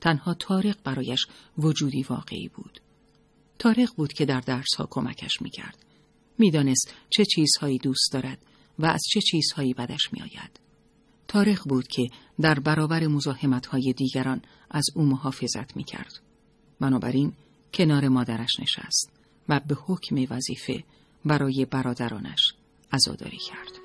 تنها 0.00 0.34
تارق 0.34 0.76
برایش 0.84 1.26
وجودی 1.58 2.02
واقعی 2.02 2.48
بود. 2.48 2.80
تارق 3.58 3.94
بود 3.96 4.12
که 4.12 4.24
در 4.24 4.40
درس 4.40 4.74
ها 4.78 4.88
کمکش 4.90 5.42
می‌کرد. 5.42 5.78
می‌دانست 6.38 6.94
چه 7.10 7.24
چیزهایی 7.24 7.78
دوست 7.78 8.12
دارد 8.12 8.38
و 8.78 8.86
از 8.86 9.00
چه 9.10 9.20
چیزهایی 9.20 9.74
بدش 9.74 10.12
میآید. 10.12 10.60
تارق 11.28 11.68
بود 11.68 11.88
که 11.88 12.08
در 12.40 12.60
برابر 12.60 13.06
مزاحمت 13.06 13.66
های 13.66 13.92
دیگران 13.96 14.42
از 14.70 14.84
او 14.94 15.02
محافظت 15.02 15.76
می‌کرد. 15.76 16.20
بنابراین 16.80 17.32
کنار 17.74 18.08
مادرش 18.08 18.60
نشست 18.60 19.10
و 19.48 19.60
به 19.60 19.74
حکم 19.74 20.26
وظیفه 20.30 20.84
برای 21.24 21.64
برادرانش 21.64 22.54
عزاداری 22.92 23.38
کرد. 23.38 23.81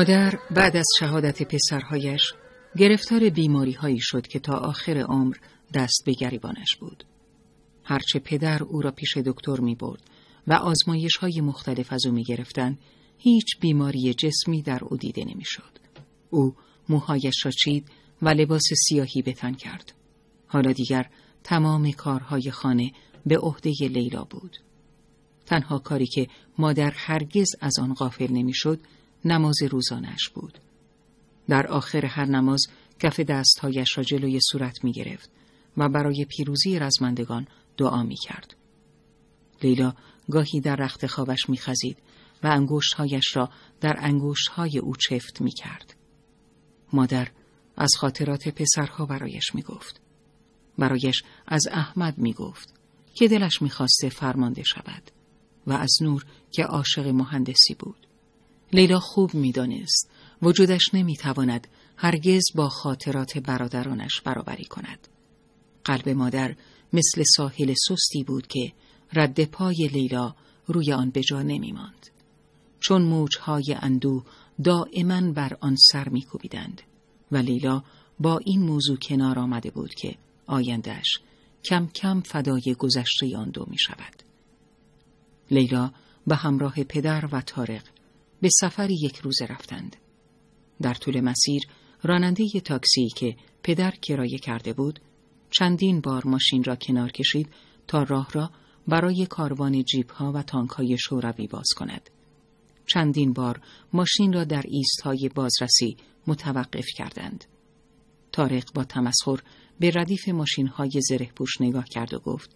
مادر 0.00 0.38
بعد 0.50 0.76
از 0.76 0.86
شهادت 0.98 1.42
پسرهایش 1.42 2.34
گرفتار 2.76 3.30
بیماری 3.30 3.72
هایی 3.72 3.98
شد 4.00 4.26
که 4.26 4.38
تا 4.38 4.52
آخر 4.52 4.92
عمر 4.92 5.36
دست 5.74 6.02
به 6.06 6.12
گریبانش 6.12 6.76
بود. 6.80 7.04
هرچه 7.84 8.18
پدر 8.18 8.62
او 8.62 8.80
را 8.80 8.90
پیش 8.90 9.16
دکتر 9.16 9.60
می 9.60 9.74
برد 9.74 10.00
و 10.46 10.52
آزمایش 10.52 11.16
های 11.16 11.40
مختلف 11.40 11.92
از 11.92 12.06
او 12.06 12.12
می 12.12 12.24
گرفتن، 12.24 12.78
هیچ 13.18 13.46
بیماری 13.60 14.14
جسمی 14.14 14.62
در 14.62 14.84
او 14.84 14.96
دیده 14.96 15.24
نمی 15.24 15.44
شد. 15.44 15.78
او 16.30 16.54
موهایش 16.88 17.44
را 17.44 17.50
چید 17.50 17.88
و 18.22 18.28
لباس 18.28 18.64
سیاهی 18.88 19.22
به 19.22 19.32
تن 19.32 19.52
کرد. 19.52 19.92
حالا 20.46 20.72
دیگر 20.72 21.10
تمام 21.44 21.92
کارهای 21.92 22.50
خانه 22.50 22.92
به 23.26 23.38
عهده 23.38 23.72
لیلا 23.80 24.24
بود. 24.24 24.56
تنها 25.46 25.78
کاری 25.78 26.06
که 26.06 26.26
مادر 26.58 26.92
هرگز 26.96 27.48
از 27.60 27.78
آن 27.78 27.94
غافل 27.94 28.32
نمی‌شد 28.32 28.80
نماز 29.24 29.62
روزانش 29.70 30.28
بود. 30.34 30.58
در 31.48 31.66
آخر 31.66 32.06
هر 32.06 32.24
نماز 32.24 32.66
کف 32.98 33.20
دستهایش 33.20 33.98
را 33.98 34.04
جلوی 34.04 34.38
صورت 34.52 34.84
می 34.84 34.92
گرفت 34.92 35.30
و 35.76 35.88
برای 35.88 36.26
پیروزی 36.28 36.78
رزمندگان 36.78 37.46
دعا 37.76 38.02
می 38.02 38.16
کرد. 38.16 38.56
لیلا 39.62 39.94
گاهی 40.30 40.60
در 40.60 40.76
رخت 40.76 41.06
خوابش 41.06 41.48
می 41.48 41.58
خزید 41.58 41.98
و 42.42 42.46
انگوشتهایش 42.46 43.36
را 43.36 43.50
در 43.80 43.96
انگوشتهای 43.98 44.78
او 44.78 44.96
چفت 44.96 45.40
می 45.40 45.52
کرد. 45.52 45.94
مادر 46.92 47.28
از 47.76 47.90
خاطرات 47.98 48.48
پسرها 48.48 49.06
برایش 49.06 49.54
می 49.54 49.62
گفت. 49.62 50.00
برایش 50.78 51.22
از 51.46 51.62
احمد 51.70 52.18
می 52.18 52.32
گفت 52.32 52.74
که 53.14 53.28
دلش 53.28 53.62
می 53.62 53.70
فرمانده 54.12 54.62
شود 54.62 55.10
و 55.66 55.72
از 55.72 55.96
نور 56.00 56.24
که 56.50 56.64
عاشق 56.64 57.06
مهندسی 57.06 57.74
بود. 57.78 58.06
لیلا 58.72 59.00
خوب 59.00 59.34
می‌دانست 59.34 60.10
وجودش 60.42 60.94
نمی‌تواند 60.94 61.68
هرگز 61.96 62.42
با 62.54 62.68
خاطرات 62.68 63.38
برادرانش 63.38 64.20
برابری 64.20 64.64
کند. 64.64 65.08
قلب 65.84 66.08
مادر 66.08 66.56
مثل 66.92 67.22
ساحل 67.36 67.74
سستی 67.88 68.24
بود 68.24 68.46
که 68.46 68.72
رد 69.12 69.44
پای 69.44 69.88
لیلا 69.92 70.34
روی 70.66 70.92
آن 70.92 71.10
به 71.10 71.20
جا 71.20 71.42
نمی 71.42 71.72
ماند. 71.72 72.06
چون 72.80 73.02
موجهای 73.02 73.76
اندو 73.80 74.22
دائما 74.64 75.32
بر 75.32 75.56
آن 75.60 75.76
سر 75.92 76.08
میکوبیدند 76.08 76.82
و 77.32 77.36
لیلا 77.36 77.82
با 78.20 78.38
این 78.38 78.62
موضوع 78.62 78.96
کنار 78.96 79.38
آمده 79.38 79.70
بود 79.70 79.94
که 79.94 80.14
آیندهش 80.46 81.18
کم 81.64 81.86
کم 81.86 82.20
فدای 82.20 82.76
گذشته 82.78 83.36
آن 83.36 83.50
دو 83.50 83.66
می 83.68 83.78
شود. 83.78 84.22
لیلا 85.50 85.92
به 86.26 86.36
همراه 86.36 86.84
پدر 86.84 87.28
و 87.32 87.40
تارق 87.40 87.82
به 88.40 88.48
سفری 88.60 88.94
یک 89.02 89.16
روزه 89.16 89.46
رفتند. 89.46 89.96
در 90.82 90.94
طول 90.94 91.20
مسیر 91.20 91.62
راننده 92.02 92.60
تاکسی 92.60 93.08
که 93.16 93.36
پدر 93.62 93.90
کرایه 93.90 94.38
کرده 94.38 94.72
بود 94.72 95.00
چندین 95.50 96.00
بار 96.00 96.26
ماشین 96.26 96.64
را 96.64 96.76
کنار 96.76 97.10
کشید 97.10 97.48
تا 97.86 98.02
راه 98.02 98.28
را 98.32 98.50
برای 98.88 99.26
کاروان 99.26 99.84
جیب 99.84 100.10
ها 100.10 100.32
و 100.32 100.42
تانک 100.42 100.70
های 100.70 100.96
شوروی 100.98 101.46
باز 101.46 101.68
کند. 101.76 102.10
چندین 102.86 103.32
بار 103.32 103.60
ماشین 103.92 104.32
را 104.32 104.44
در 104.44 104.64
ایست 104.68 105.00
های 105.00 105.30
بازرسی 105.34 105.96
متوقف 106.26 106.86
کردند. 106.96 107.44
تارق 108.32 108.72
با 108.74 108.84
تمسخر 108.84 109.40
به 109.80 109.90
ردیف 109.94 110.28
ماشین 110.28 110.66
های 110.66 110.90
زره 111.08 111.30
پوش 111.36 111.60
نگاه 111.60 111.84
کرد 111.84 112.14
و 112.14 112.18
گفت 112.18 112.50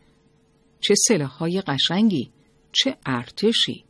چه 0.81 0.95
سلاح 1.09 1.31
های 1.31 1.61
قشنگی، 1.61 2.31
چه 2.73 2.97
ارتشی. 3.07 3.85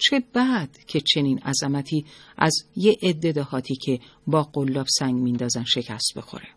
چه 0.00 0.22
بد 0.34 0.68
که 0.86 1.00
چنین 1.00 1.38
عظمتی 1.38 2.04
از 2.36 2.52
یه 2.76 2.96
عده 3.02 3.32
دهاتی 3.32 3.76
که 3.76 4.00
با 4.26 4.42
قلاب 4.42 4.86
سنگ 4.98 5.14
میندازن 5.14 5.64
شکست 5.64 6.12
بخوره. 6.16 6.48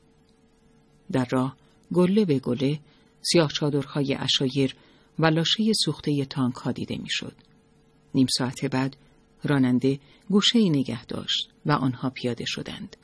در 1.12 1.28
راه 1.32 1.58
گله 1.94 2.26
به 2.26 2.40
گله 2.40 2.80
سیاه 3.22 3.52
چادرهای 3.52 4.16
اشایر 4.20 4.76
و 5.20 5.26
لاشه 5.26 5.64
سوخته 5.86 6.26
تانک 6.26 6.56
ها 6.56 6.72
دیده 6.72 6.98
می‌شد. 6.98 7.36
نیم 8.16 8.28
ساعت 8.38 8.66
بعد 8.66 8.96
راننده 9.44 10.00
گوشه 10.30 10.60
ای 10.60 10.70
نگه 10.70 11.06
داشت 11.06 11.50
و 11.66 11.72
آنها 11.72 12.10
پیاده 12.10 12.46
شدند. 12.48 12.98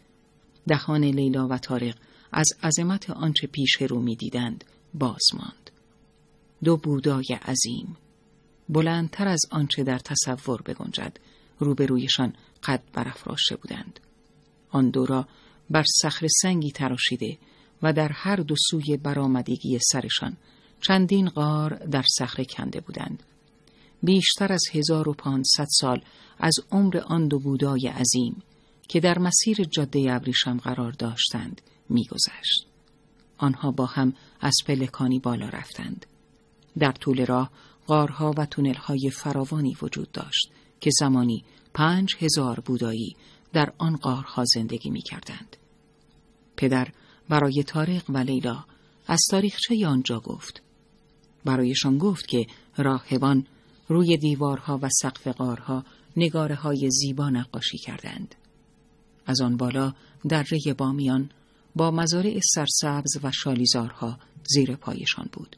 دهان 0.67 1.03
لیلا 1.03 1.47
و 1.47 1.57
تارق 1.57 1.95
از 2.31 2.47
عظمت 2.63 3.09
آنچه 3.09 3.47
پیش 3.47 3.75
رو 3.81 4.01
می‌دیدند 4.01 4.63
باز 4.93 5.23
ماند. 5.33 5.71
دو 6.63 6.77
بودای 6.77 7.39
عظیم 7.41 7.97
بلندتر 8.69 9.27
از 9.27 9.39
آنچه 9.51 9.83
در 9.83 9.99
تصور 9.99 10.61
بگنجد. 10.61 11.17
روبرویشان 11.59 12.33
قد 12.63 12.83
برافراشته 12.93 13.55
بودند. 13.55 13.99
آن 14.69 14.89
دو 14.89 15.05
را 15.05 15.27
بر 15.69 15.83
صخر 16.01 16.27
سنگی 16.41 16.71
تراشیده 16.71 17.37
و 17.83 17.93
در 17.93 18.11
هر 18.11 18.35
دو 18.35 18.55
سوی 18.69 18.97
برآمدگی 18.97 19.79
سرشان 19.91 20.37
چندین 20.81 21.29
غار 21.29 21.75
در 21.75 22.03
صخره 22.17 22.45
کنده 22.45 22.79
بودند. 22.79 23.23
بیشتر 24.03 24.53
از 24.53 24.63
1500 24.73 25.67
سال 25.69 26.01
از 26.39 26.53
عمر 26.71 26.97
آن 26.97 27.27
دو 27.27 27.39
بودای 27.39 27.87
عظیم 27.87 28.43
که 28.87 28.99
در 28.99 29.19
مسیر 29.19 29.63
جاده 29.63 30.05
ابریشم 30.09 30.57
قرار 30.57 30.91
داشتند 30.91 31.61
میگذشت. 31.89 32.65
آنها 33.37 33.71
با 33.71 33.85
هم 33.85 34.13
از 34.41 34.55
پلکانی 34.67 35.19
بالا 35.19 35.49
رفتند. 35.49 36.05
در 36.79 36.91
طول 36.91 37.25
راه 37.25 37.51
غارها 37.89 38.33
و 38.37 38.45
تونلهای 38.45 39.09
فراوانی 39.09 39.77
وجود 39.81 40.11
داشت 40.11 40.51
که 40.79 40.89
زمانی 40.99 41.43
پنج 41.73 42.15
هزار 42.19 42.59
بودایی 42.59 43.15
در 43.53 43.73
آن 43.77 43.95
غارها 43.95 44.43
زندگی 44.55 44.89
می 44.89 45.01
کردند. 45.01 45.57
پدر 46.57 46.87
برای 47.29 47.63
تاریخ 47.67 48.03
و 48.09 48.17
لیلا 48.17 48.65
از 49.07 49.19
تاریخچه 49.31 49.87
آنجا 49.87 50.19
گفت. 50.19 50.61
برایشان 51.45 51.97
گفت 51.97 52.27
که 52.27 52.47
راهبان 52.77 53.47
روی 53.87 54.17
دیوارها 54.17 54.79
و 54.81 54.89
سقف 55.01 55.27
غارها 55.27 55.85
نگاره 56.17 56.55
های 56.55 56.89
زیبا 56.91 57.29
نقاشی 57.29 57.77
کردند. 57.77 58.35
از 59.25 59.41
آن 59.41 59.57
بالا 59.57 59.93
دره 60.29 60.73
بامیان 60.77 61.29
با 61.75 61.91
مزارع 61.91 62.39
سرسبز 62.55 63.19
و 63.23 63.31
شالیزارها 63.31 64.19
زیر 64.47 64.75
پایشان 64.75 65.29
بود 65.33 65.55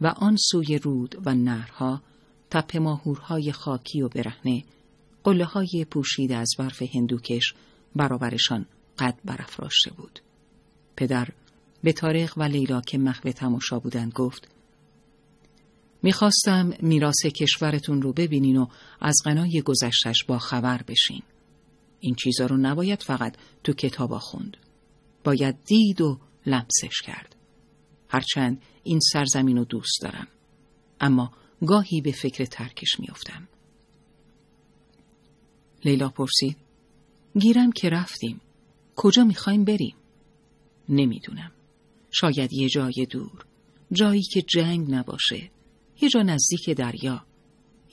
و 0.00 0.06
آن 0.06 0.36
سوی 0.36 0.78
رود 0.78 1.22
و 1.26 1.34
نهرها 1.34 2.02
تپه 2.50 2.78
ماهورهای 2.78 3.52
خاکی 3.52 4.02
و 4.02 4.08
برهنه 4.08 4.64
قله 5.24 5.44
های 5.44 5.86
پوشیده 5.90 6.36
از 6.36 6.50
برف 6.58 6.82
هندوکش 6.94 7.54
برابرشان 7.96 8.66
قد 8.98 9.18
برافراشته 9.24 9.92
بود 9.92 10.20
پدر 10.96 11.28
به 11.82 11.92
تاریخ 11.92 12.36
و 12.36 12.42
لیلا 12.42 12.80
که 12.80 12.98
محو 12.98 13.32
تماشا 13.32 13.78
بودند 13.78 14.12
گفت 14.12 14.48
می‌خواستم 16.02 16.72
میراث 16.80 17.26
کشورتون 17.26 18.02
رو 18.02 18.12
ببینین 18.12 18.56
و 18.56 18.66
از 19.00 19.16
غنای 19.24 19.62
گذشتش 19.62 20.24
با 20.24 20.38
خبر 20.38 20.82
بشین. 20.82 21.22
این 22.00 22.14
چیزا 22.14 22.46
رو 22.46 22.56
نباید 22.56 23.02
فقط 23.02 23.36
تو 23.64 23.72
کتابا 23.72 24.18
خوند. 24.18 24.56
باید 25.24 25.56
دید 25.64 26.00
و 26.00 26.18
لمسش 26.46 27.00
کرد. 27.04 27.36
هرچند 28.10 28.62
این 28.82 29.00
سرزمین 29.12 29.56
رو 29.56 29.64
دوست 29.64 30.02
دارم. 30.02 30.28
اما 31.00 31.32
گاهی 31.66 32.00
به 32.00 32.12
فکر 32.12 32.44
ترکش 32.44 33.00
میافتم. 33.00 33.48
لیلا 35.84 36.08
پرسید 36.08 36.56
گیرم 37.38 37.72
که 37.72 37.88
رفتیم. 37.88 38.40
کجا 38.96 39.24
می‌خوایم 39.24 39.64
بریم؟ 39.64 39.94
نمی‌دونم. 40.88 41.52
شاید 42.10 42.52
یه 42.52 42.68
جای 42.68 43.06
دور. 43.10 43.44
جایی 43.92 44.22
که 44.22 44.42
جنگ 44.42 44.94
نباشه. 44.94 45.50
یه 46.02 46.08
جا 46.08 46.22
نزدیک 46.22 46.70
دریا. 46.70 47.24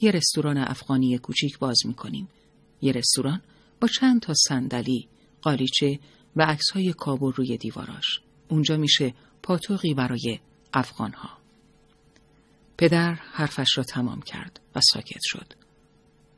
یه 0.01 0.11
رستوران 0.11 0.57
افغانی 0.57 1.17
کوچیک 1.17 1.59
باز 1.59 1.77
می‌کنیم. 1.85 2.27
یه 2.81 2.91
رستوران 2.91 3.41
با 3.81 3.87
چند 3.87 4.21
تا 4.21 4.33
صندلی، 4.47 5.07
قالیچه 5.41 5.99
و 6.35 6.41
عکسهای 6.41 6.93
کابل 6.93 7.31
روی 7.31 7.57
دیواراش. 7.57 8.21
اونجا 8.47 8.77
میشه 8.77 9.13
پاتوقی 9.47 9.93
برای 9.93 10.39
افغانها. 10.73 11.29
پدر 12.77 13.13
حرفش 13.13 13.77
را 13.77 13.83
تمام 13.83 14.21
کرد 14.21 14.59
و 14.75 14.81
ساکت 14.93 15.21
شد. 15.23 15.53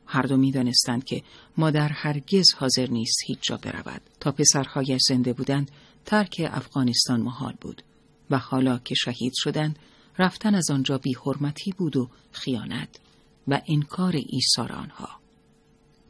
هر 0.06 0.22
دو 0.22 0.36
می‌دانستند 0.36 1.04
که 1.04 1.22
مادر 1.56 1.88
هرگز 1.88 2.54
حاضر 2.56 2.86
نیست 2.86 3.18
هیچ 3.26 3.38
جا 3.42 3.56
برود. 3.56 4.00
تا 4.20 4.32
پسرهایش 4.32 5.00
زنده 5.08 5.32
بودند 5.32 5.70
ترک 6.04 6.50
افغانستان 6.52 7.20
محال 7.20 7.54
بود 7.60 7.82
و 8.30 8.38
حالا 8.38 8.78
که 8.78 8.94
شهید 8.94 9.32
شدند 9.36 9.78
رفتن 10.18 10.54
از 10.54 10.70
آنجا 10.70 10.98
بی 10.98 11.14
حرمتی 11.26 11.72
بود 11.72 11.96
و 11.96 12.10
خیانت 12.32 13.00
و 13.48 13.60
انکار 13.68 14.20
ایثار 14.26 14.72
آنها. 14.72 15.08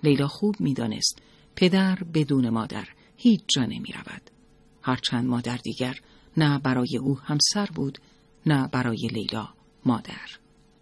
لیلا 0.02 0.28
خوب 0.28 0.60
می‌دانست 0.60 1.18
پدر 1.56 1.98
بدون 2.14 2.48
مادر 2.48 2.88
هیچ 3.16 3.40
جا 3.48 3.64
نمی 3.64 3.92
رود. 3.92 4.30
هرچند 4.82 5.26
مادر 5.26 5.56
دیگر 5.56 6.00
نه 6.36 6.58
برای 6.58 6.96
او 6.96 7.18
همسر 7.18 7.66
بود 7.74 7.98
نه 8.46 8.68
برای 8.68 9.08
لیلا 9.12 9.48
مادر. 9.84 10.30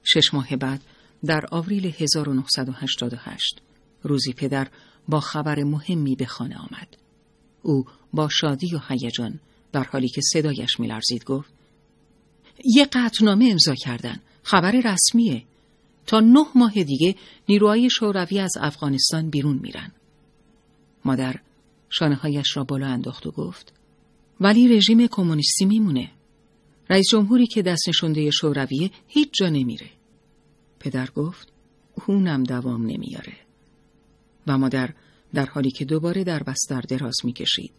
شش 0.05 0.35
ماه 0.35 0.57
بعد 0.57 0.81
در 1.25 1.45
آوریل 1.51 1.95
1988 1.99 3.63
روزی 4.03 4.33
پدر 4.33 4.69
با 5.09 5.21
خبر 5.21 5.63
مهمی 5.63 6.17
به 6.17 6.27
خانه 6.27 6.57
آمد. 6.59 6.97
او 7.63 7.85
با 8.13 8.29
شادی 8.29 8.75
و 8.75 8.81
هیجان 8.89 9.41
در 9.73 9.85
حالی 9.85 10.09
که 10.09 10.21
صدایش 10.33 10.81
میلرزید 10.81 11.25
گفت 11.25 11.51
یه 12.65 12.85
قطنامه 12.85 13.49
امضا 13.51 13.75
کردن 13.75 14.17
خبر 14.43 14.81
رسمیه 14.85 15.45
تا 16.07 16.21
نه 16.21 16.47
ماه 16.55 16.73
دیگه 16.73 17.15
نیروهای 17.49 17.91
شوروی 17.91 18.39
از 18.39 18.53
افغانستان 18.61 19.31
بیرون 19.31 19.59
میرن 19.63 19.93
مادر 21.05 21.41
شانههایش 21.91 22.57
را 22.57 22.65
بالا 22.65 22.87
انداخت 22.87 23.27
و 23.27 23.31
گفت 23.31 23.73
ولی 24.41 24.77
رژیم 24.77 25.07
کمونیستی 25.07 25.65
میمونه. 25.65 26.11
رئیس 26.91 27.07
جمهوری 27.11 27.47
که 27.47 27.63
دست 27.63 27.89
نشونده 27.89 28.31
شورویه 28.31 28.91
هیچ 29.09 29.31
جا 29.33 29.49
نمیره. 29.49 29.91
پدر 30.81 31.11
گفت 31.11 31.53
اونم 32.07 32.43
دوام 32.43 32.87
نمیاره 32.87 33.37
و 34.47 34.59
مادر 34.59 34.95
در 35.35 35.47
حالی 35.47 35.71
که 35.71 35.85
دوباره 35.85 36.25
در 36.25 36.43
بستر 36.43 36.81
دراز 36.81 37.17
می‌کشید 37.25 37.73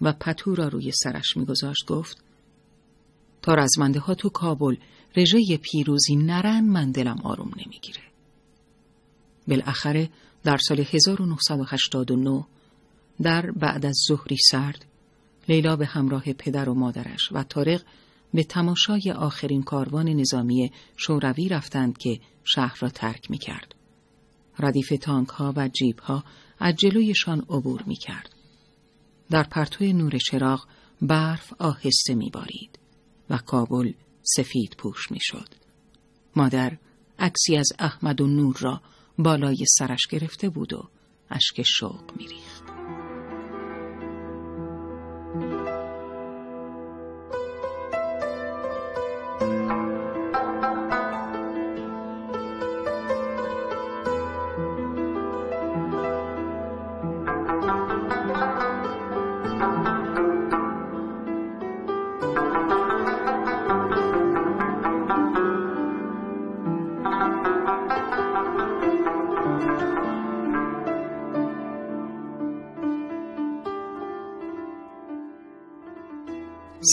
و 0.00 0.12
پتو 0.12 0.54
را 0.54 0.68
روی 0.68 0.92
سرش 0.92 1.36
میگذاشت 1.36 1.86
گفت 1.86 2.24
تا 3.42 3.54
رزمنده 3.54 4.00
ها 4.00 4.14
تو 4.14 4.28
کابل 4.28 4.76
رژه 5.16 5.56
پیروزی 5.56 6.16
نرن 6.16 6.64
من 6.64 6.90
دلم 6.90 7.18
آروم 7.24 7.50
نمی‌گیره. 7.56 8.02
بالاخره 9.48 10.10
در 10.44 10.58
سال 10.68 10.80
1989 10.80 12.44
در 13.22 13.50
بعد 13.50 13.86
از 13.86 13.96
ظهری 14.08 14.36
سرد 14.50 14.84
لیلا 15.48 15.76
به 15.76 15.86
همراه 15.86 16.32
پدر 16.32 16.68
و 16.68 16.74
مادرش 16.74 17.32
و 17.32 17.42
طارق 17.42 17.82
به 18.34 18.44
تماشای 18.44 19.12
آخرین 19.16 19.62
کاروان 19.62 20.08
نظامی 20.08 20.72
شوروی 20.96 21.48
رفتند 21.48 21.98
که 21.98 22.20
شهر 22.44 22.78
را 22.80 22.88
ترک 22.88 23.30
می 23.30 23.38
کرد. 23.38 23.74
ردیف 24.58 24.92
تانک 25.00 25.28
ها 25.28 25.52
و 25.56 25.68
جیب 25.68 25.98
ها 25.98 26.24
از 26.58 26.74
جلویشان 26.74 27.38
عبور 27.38 27.82
می 27.86 27.96
کرد. 27.96 28.30
در 29.30 29.42
پرتو 29.42 29.84
نور 29.84 30.18
چراغ 30.18 30.66
برف 31.02 31.52
آهسته 31.58 32.14
می 32.14 32.30
بارید. 32.30 32.78
و 33.30 33.38
کابل 33.38 33.92
سفید 34.22 34.74
پوش 34.78 35.10
می 35.10 35.18
شد. 35.20 35.48
مادر 36.36 36.78
عکسی 37.18 37.56
از 37.56 37.68
احمد 37.78 38.20
و 38.20 38.26
نور 38.26 38.56
را 38.60 38.80
بالای 39.18 39.64
سرش 39.78 40.06
گرفته 40.10 40.48
بود 40.48 40.72
و 40.72 40.88
اشک 41.30 41.62
شوق 41.62 42.16
می 42.16 42.26
ریخت. 42.26 42.51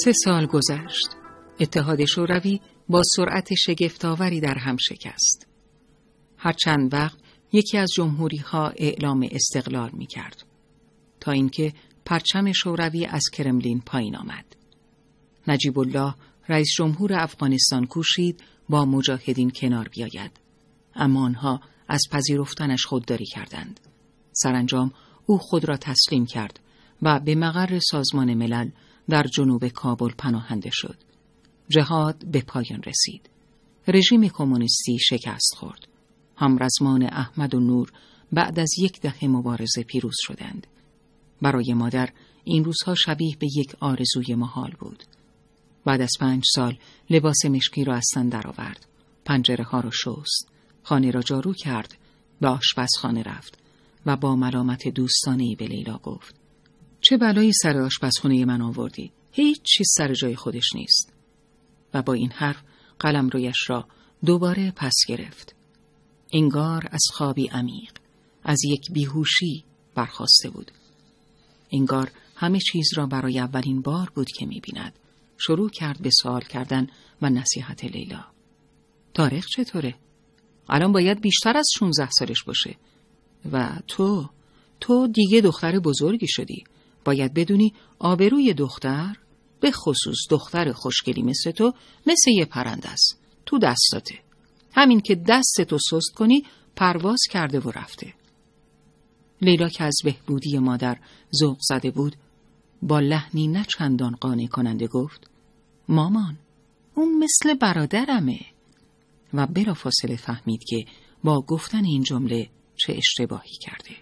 سه 0.03 0.11
سال 0.11 0.45
گذشت. 0.45 1.07
اتحاد 1.59 2.05
شوروی 2.05 2.59
با 2.89 3.03
سرعت 3.15 3.53
شگفتآوری 3.53 4.39
در 4.39 4.57
هم 4.57 4.77
شکست. 4.77 5.47
هر 6.37 6.51
چند 6.51 6.93
وقت 6.93 7.17
یکی 7.53 7.77
از 7.77 7.89
جمهوری 7.95 8.37
ها 8.37 8.69
اعلام 8.75 9.27
استقلال 9.31 9.89
می 9.93 10.05
کرد. 10.05 10.43
تا 11.19 11.31
اینکه 11.31 11.73
پرچم 12.05 12.51
شوروی 12.51 13.05
از 13.05 13.23
کرملین 13.33 13.81
پایین 13.85 14.15
آمد. 14.15 14.45
نجیب 15.47 15.79
الله 15.79 16.15
رئیس 16.49 16.67
جمهور 16.77 17.13
افغانستان 17.13 17.85
کوشید 17.85 18.43
با 18.69 18.85
مجاهدین 18.85 19.51
کنار 19.55 19.87
بیاید. 19.87 20.31
اما 20.95 21.25
آنها 21.25 21.61
از 21.87 22.01
پذیرفتنش 22.11 22.85
خودداری 22.85 23.25
کردند. 23.25 23.79
سرانجام 24.31 24.91
او 25.25 25.37
خود 25.37 25.65
را 25.65 25.77
تسلیم 25.77 26.25
کرد 26.25 26.59
و 27.01 27.19
به 27.19 27.35
مقر 27.35 27.79
سازمان 27.79 28.33
ملل 28.33 28.69
در 29.09 29.23
جنوب 29.23 29.67
کابل 29.67 30.09
پناهنده 30.17 30.69
شد. 30.73 30.97
جهاد 31.69 32.25
به 32.31 32.41
پایان 32.41 32.83
رسید. 32.83 33.29
رژیم 33.87 34.27
کمونیستی 34.27 34.97
شکست 34.99 35.55
خورد. 35.55 35.87
همرزمان 36.37 37.03
احمد 37.03 37.55
و 37.55 37.59
نور 37.59 37.91
بعد 38.31 38.59
از 38.59 38.69
یک 38.79 39.01
دهه 39.01 39.25
مبارزه 39.25 39.83
پیروز 39.83 40.15
شدند. 40.19 40.67
برای 41.41 41.73
مادر 41.73 42.09
این 42.43 42.63
روزها 42.63 42.95
شبیه 42.95 43.35
به 43.39 43.47
یک 43.55 43.75
آرزوی 43.79 44.35
محال 44.35 44.71
بود. 44.79 45.03
بعد 45.85 46.01
از 46.01 46.11
پنج 46.19 46.43
سال 46.55 46.77
لباس 47.09 47.45
مشکی 47.45 47.83
را 47.83 47.95
از 47.95 48.05
تن 48.13 48.29
درآورد. 48.29 48.85
پنجره 49.25 49.63
ها 49.63 49.79
را 49.79 49.91
شست. 49.91 50.49
خانه 50.83 51.11
را 51.11 51.21
جارو 51.21 51.53
کرد. 51.53 51.97
به 52.41 52.47
آشپزخانه 52.47 53.23
رفت 53.23 53.57
و 54.05 54.17
با 54.17 54.35
ملامت 54.35 54.87
دوستانه 54.87 55.55
به 55.55 55.65
لیلا 55.65 55.97
گفت. 55.97 56.38
چه 57.01 57.17
بلایی 57.17 57.51
سر 57.53 57.77
آشپزخونه 57.77 58.45
من 58.45 58.61
آوردی؟ 58.61 59.11
هیچ 59.31 59.61
چیز 59.63 59.87
سر 59.97 60.13
جای 60.13 60.35
خودش 60.35 60.75
نیست. 60.75 61.13
و 61.93 62.01
با 62.01 62.13
این 62.13 62.31
حرف 62.31 62.63
قلم 62.99 63.29
رویش 63.29 63.69
را 63.69 63.87
دوباره 64.25 64.71
پس 64.71 64.93
گرفت. 65.07 65.55
انگار 66.33 66.87
از 66.91 67.01
خوابی 67.13 67.47
عمیق، 67.47 67.91
از 68.43 68.57
یک 68.65 68.91
بیهوشی 68.91 69.63
برخواسته 69.95 70.49
بود. 70.49 70.71
انگار 71.71 72.11
همه 72.35 72.59
چیز 72.59 72.89
را 72.95 73.05
برای 73.05 73.39
اولین 73.39 73.81
بار 73.81 74.09
بود 74.15 74.27
که 74.31 74.45
می‌بیند. 74.45 74.93
شروع 75.37 75.69
کرد 75.69 76.01
به 76.01 76.09
سوال 76.21 76.41
کردن 76.41 76.87
و 77.21 77.29
نصیحت 77.29 77.83
لیلا. 77.83 78.25
تاریخ 79.13 79.45
چطوره؟ 79.47 79.95
الان 80.69 80.91
باید 80.91 81.21
بیشتر 81.21 81.57
از 81.57 81.67
16 81.79 82.09
سالش 82.09 82.43
باشه. 82.43 82.75
و 83.51 83.79
تو، 83.87 84.29
تو 84.79 85.07
دیگه 85.07 85.41
دختر 85.41 85.79
بزرگی 85.79 86.27
شدی. 86.27 86.63
باید 87.09 87.33
بدونی 87.33 87.73
آبروی 87.99 88.53
دختر 88.53 89.15
به 89.59 89.71
خصوص 89.71 90.17
دختر 90.29 90.71
خوشگلی 90.71 91.21
مثل 91.21 91.51
تو 91.51 91.73
مثل 92.07 92.31
یه 92.31 92.45
پرنده 92.45 92.89
است. 92.89 93.19
تو 93.45 93.59
دستاته 93.59 94.19
همین 94.71 95.01
که 95.01 95.15
دست 95.15 95.61
تو 95.61 95.77
سست 95.77 96.13
کنی 96.15 96.43
پرواز 96.75 97.19
کرده 97.29 97.59
و 97.59 97.71
رفته. 97.71 98.13
لیلا 99.41 99.69
که 99.69 99.83
از 99.83 99.95
بهبودی 100.03 100.57
مادر 100.57 100.97
ذوق 101.35 101.57
زده 101.61 101.91
بود 101.91 102.15
با 102.81 102.99
لحنی 102.99 103.47
نه 103.47 103.65
چندان 103.77 104.15
قانع 104.15 104.47
کننده 104.47 104.87
گفت 104.87 105.29
مامان 105.87 106.37
اون 106.95 107.17
مثل 107.17 107.53
برادرمه. 107.53 108.39
و 109.33 109.47
فاصله 109.73 110.15
فهمید 110.15 110.63
که 110.63 110.85
با 111.23 111.41
گفتن 111.41 111.85
این 111.85 112.03
جمله 112.03 112.49
چه 112.75 112.93
اشتباهی 112.93 113.57
کرده. 113.61 113.95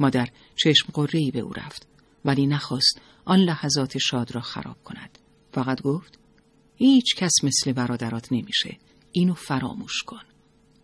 مادر 0.00 0.28
چشم 0.56 0.88
قرهی 0.92 1.30
به 1.30 1.40
او 1.40 1.52
رفت. 1.52 1.95
ولی 2.26 2.46
نخواست 2.46 3.00
آن 3.24 3.38
لحظات 3.38 3.98
شاد 3.98 4.34
را 4.34 4.40
خراب 4.40 4.76
کند. 4.84 5.18
فقط 5.52 5.82
گفت 5.82 6.18
هیچ 6.76 7.16
کس 7.16 7.32
مثل 7.42 7.72
برادرات 7.72 8.32
نمیشه. 8.32 8.78
اینو 9.12 9.34
فراموش 9.34 10.02
کن. 10.02 10.22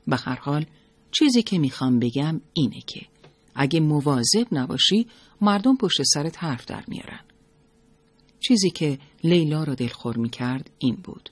به 0.06 0.16
هر 0.16 0.38
حال 0.38 0.66
چیزی 1.18 1.42
که 1.42 1.58
می‌خوام 1.58 1.98
بگم 1.98 2.40
اینه 2.52 2.80
که 2.86 3.06
اگه 3.54 3.80
مواظب 3.80 4.46
نباشی 4.52 5.06
مردم 5.40 5.76
پشت 5.76 6.02
سرت 6.02 6.44
حرف 6.44 6.64
در 6.64 6.84
میارن. 6.88 7.20
چیزی 8.40 8.70
که 8.70 8.98
لیلا 9.24 9.64
را 9.64 9.74
دلخور 9.74 10.16
می‌کرد 10.16 10.70
این 10.78 10.94
بود. 10.94 11.30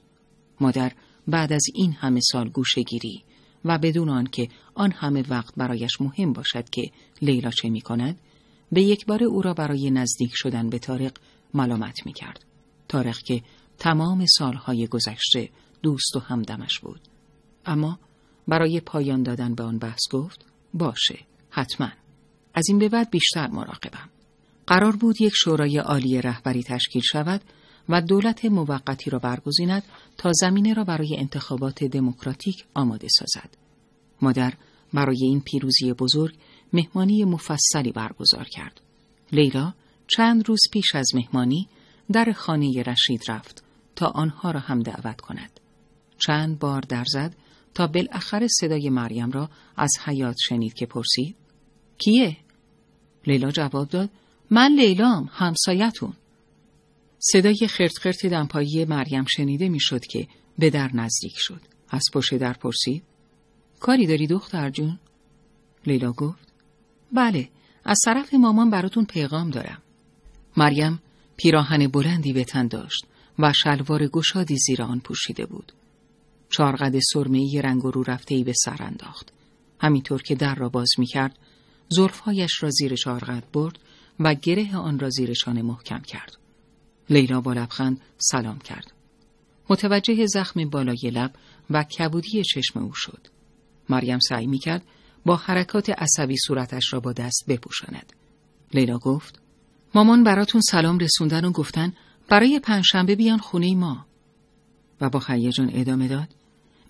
مادر 0.61 0.93
بعد 1.29 1.53
از 1.53 1.63
این 1.75 1.93
همه 1.93 2.21
سال 2.33 2.49
گوشگیری 2.49 3.25
و 3.65 3.79
بدون 3.79 4.09
آنکه 4.09 4.49
آن 4.75 4.93
همه 4.93 5.25
وقت 5.29 5.55
برایش 5.57 6.01
مهم 6.01 6.33
باشد 6.33 6.71
که 6.71 6.91
لیلا 7.23 7.51
چه 7.51 7.71
می 7.71 7.81
کند 7.81 8.19
به 8.73 8.83
یک 8.83 9.07
بار 9.07 9.25
او 9.25 9.43
را 9.43 9.55
برای 9.55 9.91
نزدیک 9.91 10.31
شدن 10.35 10.71
به 10.71 10.79
تارق 10.79 11.13
ملامت 11.55 12.07
می 12.07 12.13
کرد. 12.13 12.45
تارق 12.89 13.19
که 13.19 13.43
تمام 13.79 14.27
سالهای 14.39 14.87
گذشته 14.87 15.49
دوست 15.83 16.17
و 16.17 16.19
همدمش 16.19 16.79
بود. 16.79 17.01
اما 17.67 17.99
برای 18.49 18.81
پایان 18.81 19.23
دادن 19.23 19.55
به 19.55 19.63
آن 19.63 19.79
بحث 19.79 20.01
گفت 20.11 20.45
باشه 20.75 21.19
حتما 21.51 21.89
از 22.55 22.65
این 22.69 22.79
به 22.79 22.89
بعد 22.89 23.11
بیشتر 23.11 23.47
مراقبم. 23.47 24.09
قرار 24.67 24.97
بود 24.97 25.21
یک 25.21 25.33
شورای 25.37 25.79
عالی 25.79 26.21
رهبری 26.21 26.63
تشکیل 26.63 27.03
شود 27.03 27.41
و 27.89 28.03
دولت 28.03 28.45
موقتی 28.45 29.11
را 29.11 29.19
برگزیند 29.19 29.83
تا 30.19 30.33
زمینه 30.33 30.75
را 30.75 30.85
برای 30.85 31.17
انتخابات 31.19 31.85
دموکراتیک 31.85 32.65
آماده 32.75 33.09
سازد. 33.11 33.51
مادر 34.23 34.55
برای 34.95 35.25
این 35.25 35.41
پیروزی 35.41 35.93
بزرگ 35.93 36.35
مهمانی 36.73 37.25
مفصلی 37.25 37.93
برگزار 37.93 38.45
کرد. 38.45 38.81
لیلا 39.33 39.75
چند 40.07 40.49
روز 40.49 40.61
پیش 40.73 40.95
از 40.95 41.15
مهمانی 41.15 41.69
در 42.13 42.33
خانه 42.33 42.83
رشید 42.83 43.23
رفت 43.29 43.65
تا 43.97 44.07
آنها 44.07 44.51
را 44.51 44.61
هم 44.61 44.83
دعوت 44.83 45.21
کند. 45.21 45.61
چند 46.19 46.59
بار 46.59 46.81
در 46.81 47.05
زد 47.05 47.37
تا 47.75 47.87
بالاخره 47.87 48.47
صدای 48.61 48.91
مریم 48.91 49.31
را 49.31 49.51
از 49.77 49.91
حیات 50.05 50.37
شنید 50.39 50.75
که 50.75 50.87
پرسید 50.87 51.37
کیه؟ 51.99 52.37
لیلا 53.27 53.51
جواب 53.51 53.89
داد 53.89 54.11
من 54.51 54.73
لیلام 54.73 55.31
همسایتون. 55.33 56.13
صدای 57.19 57.69
خرت 57.69 57.99
خرت 57.99 58.27
دمپایی 58.27 58.85
مریم 58.85 59.25
شنیده 59.25 59.69
می‌شد 59.69 60.05
که 60.05 60.29
به 60.59 60.71
در 60.71 60.91
نزدیک 60.95 61.35
شد. 61.37 61.61
از 61.91 62.03
پشت 62.13 62.35
در 62.35 62.53
پرسید 62.53 63.03
کاری 63.81 64.07
داری 64.07 64.27
دختر 64.27 64.71
جون؟ 64.71 64.99
لیلا 65.87 66.13
گفت 66.13 66.50
بله 67.13 67.49
از 67.85 67.99
طرف 68.05 68.35
مامان 68.35 68.71
براتون 68.71 69.05
پیغام 69.05 69.51
دارم. 69.51 69.83
مریم 70.57 71.03
پیراهن 71.37 71.87
بلندی 71.89 72.33
به 72.33 72.45
تن 72.45 72.67
داشت 72.67 73.07
و 73.39 73.53
شلوار 73.53 74.07
گشادی 74.07 74.57
زیر 74.57 74.83
آن 74.83 75.01
پوشیده 75.01 75.47
بود. 75.47 75.73
چارقد 76.51 76.99
سرمه‌ای 77.13 77.63
رنگ 77.63 77.85
و 77.85 77.91
رو 77.91 78.03
رفته 78.03 78.45
به 78.45 78.53
سر 78.53 78.83
انداخت. 78.83 79.33
همینطور 79.81 80.23
که 80.23 80.35
در 80.35 80.55
را 80.55 80.69
باز 80.69 80.91
می 80.99 81.07
کرد، 81.07 81.39
زرفهایش 81.89 82.63
را 82.63 82.71
زیر 82.71 82.95
چارقد 82.95 83.45
برد 83.53 83.79
و 84.21 84.35
گره 84.35 84.77
آن 84.77 84.99
را 84.99 85.11
زیر 85.11 85.35
شانه 85.35 85.63
محکم 85.63 86.01
کرد. 86.01 86.37
لیلا 87.11 87.41
با 87.41 87.53
لبخند 87.53 88.01
سلام 88.19 88.59
کرد. 88.59 88.93
متوجه 89.69 90.27
زخم 90.27 90.71
بالای 90.71 91.11
لب 91.13 91.33
و 91.71 91.85
کبودی 91.85 92.43
چشم 92.45 92.81
او 92.81 92.93
شد. 92.95 93.27
مریم 93.89 94.19
سعی 94.19 94.47
می 94.47 94.59
کرد 94.59 94.83
با 95.27 95.37
حرکات 95.37 95.91
عصبی 95.91 96.37
صورتش 96.47 96.93
را 96.93 97.01
با 97.01 97.13
دست 97.13 97.45
بپوشاند. 97.49 98.13
لیلا 98.75 98.99
گفت 98.99 99.41
مامان 99.95 100.25
براتون 100.25 100.61
سلام 100.61 100.99
رسوندن 100.99 101.45
و 101.45 101.53
گفتن 101.53 101.93
برای 102.29 102.61
پنجشنبه 102.61 103.17
بیان 103.17 103.39
خونه 103.39 103.75
ما. 103.75 104.07
و 105.01 105.11
با 105.11 105.23
هیجان 105.27 105.71
ادامه 105.75 106.09
داد 106.09 106.29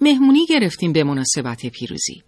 مهمونی 0.00 0.46
گرفتیم 0.46 0.92
به 0.92 1.04
مناسبت 1.04 1.66
پیروزی. 1.66 2.22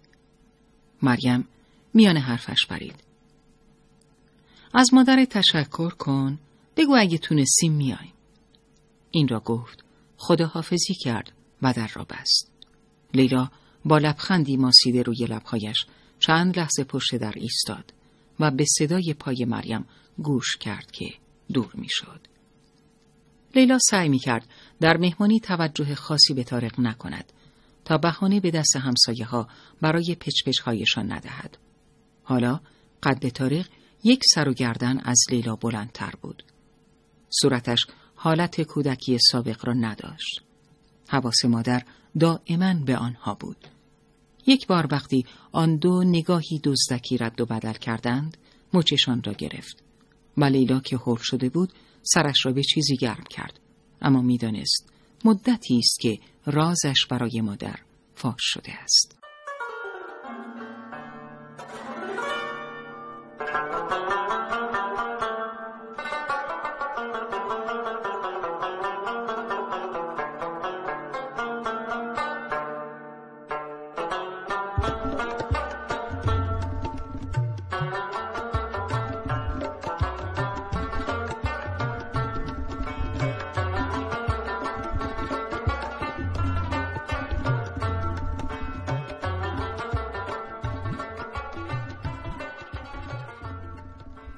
مریم 1.01 1.47
میان 1.93 2.17
حرفش 2.17 2.65
برید. 2.69 3.03
از 4.73 4.93
مادر 4.93 5.25
تشکر 5.25 5.89
کن 5.89 6.39
بگو 6.77 6.95
اگه 6.95 7.17
تونستیم 7.17 7.73
میایم. 7.73 8.13
این 9.11 9.27
را 9.27 9.39
گفت 9.39 9.83
خداحافظی 10.17 10.93
کرد 10.93 11.31
و 11.61 11.73
در 11.73 11.87
را 11.93 12.03
بست. 12.03 12.51
لیلا 13.13 13.49
با 13.85 13.97
لبخندی 13.97 14.57
ماسیده 14.57 15.01
روی 15.01 15.25
لبهایش 15.25 15.85
چند 16.19 16.59
لحظه 16.59 16.83
پشت 16.83 17.15
در 17.15 17.33
ایستاد 17.35 17.93
و 18.39 18.51
به 18.51 18.65
صدای 18.77 19.15
پای 19.19 19.45
مریم 19.45 19.85
گوش 20.17 20.57
کرد 20.57 20.91
که 20.91 21.13
دور 21.53 21.71
می‌شد. 21.73 22.27
لیلا 23.55 23.79
سعی 23.89 24.09
می 24.09 24.19
کرد 24.19 24.47
در 24.79 24.97
مهمانی 24.97 25.39
توجه 25.39 25.95
خاصی 25.95 26.33
به 26.33 26.43
تارق 26.43 26.79
نکند 26.79 27.33
تا 27.85 27.97
بهانه 27.97 28.39
به 28.39 28.51
دست 28.51 28.75
همسایه 28.75 29.25
ها 29.25 29.47
برای 29.81 30.15
پچپچ 30.19 30.59
هایشان 30.59 31.11
ندهد. 31.11 31.57
حالا 32.23 32.59
قد 33.03 33.29
تارق 33.29 33.65
یک 34.03 34.21
سر 34.33 34.49
و 34.49 34.53
گردن 34.53 34.99
از 34.99 35.19
لیلا 35.29 35.55
بلندتر 35.55 36.13
بود. 36.21 36.43
صورتش 37.41 37.87
حالت 38.15 38.61
کودکی 38.61 39.17
سابق 39.31 39.65
را 39.65 39.73
نداشت. 39.73 40.41
حواس 41.07 41.45
مادر 41.45 41.83
دائما 42.19 42.73
به 42.73 42.97
آنها 42.97 43.33
بود. 43.33 43.67
یک 44.47 44.67
بار 44.67 44.87
وقتی 44.91 45.25
آن 45.51 45.75
دو 45.75 46.03
نگاهی 46.03 46.61
دزدکی 46.63 47.17
رد 47.17 47.41
و 47.41 47.45
بدل 47.45 47.73
کردند، 47.73 48.37
مچشان 48.73 49.23
را 49.23 49.33
گرفت. 49.33 49.83
و 50.37 50.45
لیلا 50.45 50.79
که 50.79 50.97
هول 50.97 51.19
شده 51.21 51.49
بود، 51.49 51.73
سرش 52.01 52.45
را 52.45 52.51
به 52.51 52.63
چیزی 52.63 52.97
گرم 52.97 53.23
کرد. 53.29 53.59
اما 54.01 54.21
می‌دانست 54.21 54.89
مدتی 55.25 55.77
است 55.77 55.99
که 55.99 56.19
رازش 56.45 57.05
برای 57.09 57.41
مادر 57.41 57.75
فاش 58.15 58.39
شده 58.39 58.73
است. 58.73 59.22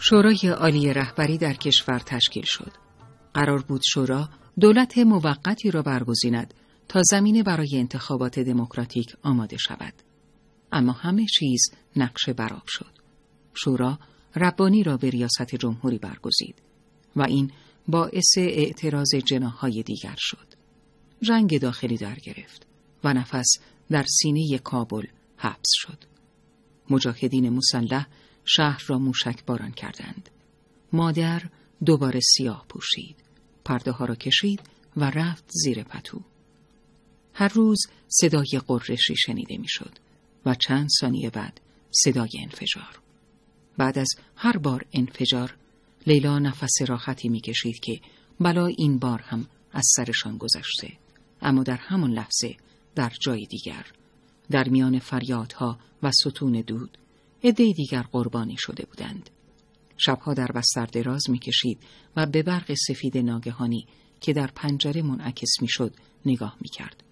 شورای 0.10 0.47
عالی 0.47 0.93
رهبری 0.93 1.38
در 1.38 1.53
کشور 1.53 1.99
تشکیل 1.99 2.43
شد. 2.45 2.72
قرار 3.34 3.62
بود 3.62 3.82
شورا 3.93 4.30
دولت 4.60 4.97
موقتی 4.97 5.72
را 5.72 5.82
برگزیند 5.82 6.53
تا 6.88 7.01
زمینه 7.03 7.43
برای 7.43 7.70
انتخابات 7.74 8.39
دموکراتیک 8.39 9.16
آماده 9.24 9.58
شود. 9.58 9.93
اما 10.72 10.91
همه 10.91 11.26
چیز 11.26 11.62
نقشه 11.95 12.34
براب 12.34 12.64
شد. 12.68 12.91
شورا 13.53 13.99
ربانی 14.36 14.84
را 14.84 14.97
به 14.97 15.10
ریاست 15.10 15.56
جمهوری 15.56 15.97
برگزید 15.97 16.62
و 17.16 17.22
این 17.22 17.51
باعث 17.88 18.38
اعتراض 18.38 19.16
جناهای 19.16 19.84
دیگر 19.84 20.16
شد. 20.18 20.47
رنگ 21.30 21.60
داخلی 21.60 21.97
در 21.97 22.16
گرفت 22.16 22.68
و 23.03 23.14
نفس 23.14 23.47
در 23.89 24.06
سینه 24.22 24.58
کابل 24.58 25.06
حبس 25.38 25.70
شد. 25.74 25.97
مجاهدین 26.89 27.49
مسلح 27.49 28.08
شهر 28.45 28.83
را 28.87 28.99
موشک 28.99 29.45
باران 29.45 29.71
کردند. 29.71 30.29
مادر 30.93 31.43
دوباره 31.85 32.19
سیاه 32.19 32.65
پوشید. 32.69 33.15
پرده 33.65 33.91
ها 33.91 34.05
را 34.05 34.15
کشید 34.15 34.61
و 34.97 35.09
رفت 35.09 35.43
زیر 35.47 35.83
پتو. 35.83 36.21
هر 37.33 37.47
روز 37.47 37.87
صدای 38.07 38.61
قررشی 38.67 39.15
شنیده 39.15 39.57
می‌شد 39.57 39.91
و 40.45 40.55
چند 40.55 40.89
ثانیه 40.99 41.29
بعد 41.29 41.61
صدای 41.91 42.29
انفجار. 42.41 42.99
بعد 43.77 43.97
از 43.97 44.09
هر 44.35 44.57
بار 44.57 44.85
انفجار 44.93 45.55
لیلا 46.07 46.39
نفس 46.39 46.81
راحتی 46.87 47.29
می‌کشید 47.29 47.79
که 47.79 47.99
بلا 48.39 48.65
این 48.65 48.99
بار 48.99 49.21
هم 49.21 49.47
از 49.71 49.83
سرشان 49.95 50.37
گذشته 50.37 50.91
اما 51.41 51.63
در 51.63 51.77
همان 51.77 52.11
لحظه 52.11 52.55
در 52.95 53.11
جای 53.21 53.45
دیگر 53.45 53.85
در 54.51 54.69
میان 54.69 54.99
فریادها 54.99 55.79
و 56.03 56.11
ستون 56.11 56.61
دود 56.61 56.97
عده 57.45 57.73
دیگر 57.73 58.01
قربانی 58.01 58.55
شده 58.57 58.85
بودند. 58.85 59.29
شبها 59.97 60.33
در 60.33 60.47
بستر 60.47 60.85
دراز 60.85 61.29
می‌کشید 61.29 61.79
و 62.15 62.25
به 62.25 62.43
برق 62.43 62.73
سفید 62.87 63.17
ناگهانی 63.17 63.87
که 64.21 64.33
در 64.33 64.47
پنجره 64.47 65.01
منعکس 65.01 65.61
می‌شد 65.61 65.95
نگاه 66.25 66.57
می‌کرد. 66.61 67.03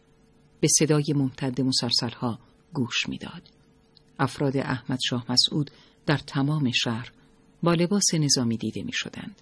به 0.59 0.67
صدای 0.79 1.05
ممتد 1.15 1.61
مسلسلها 1.61 2.39
گوش 2.73 3.09
می‌داد. 3.09 3.49
افراد 4.19 4.57
احمد 4.57 4.99
شاه 5.09 5.25
مسعود 5.29 5.71
در 6.05 6.17
تمام 6.17 6.71
شهر 6.71 7.11
با 7.63 7.73
لباس 7.73 8.13
نظامی 8.13 8.57
دیده 8.57 8.84
می 8.84 8.93
شدند 8.93 9.41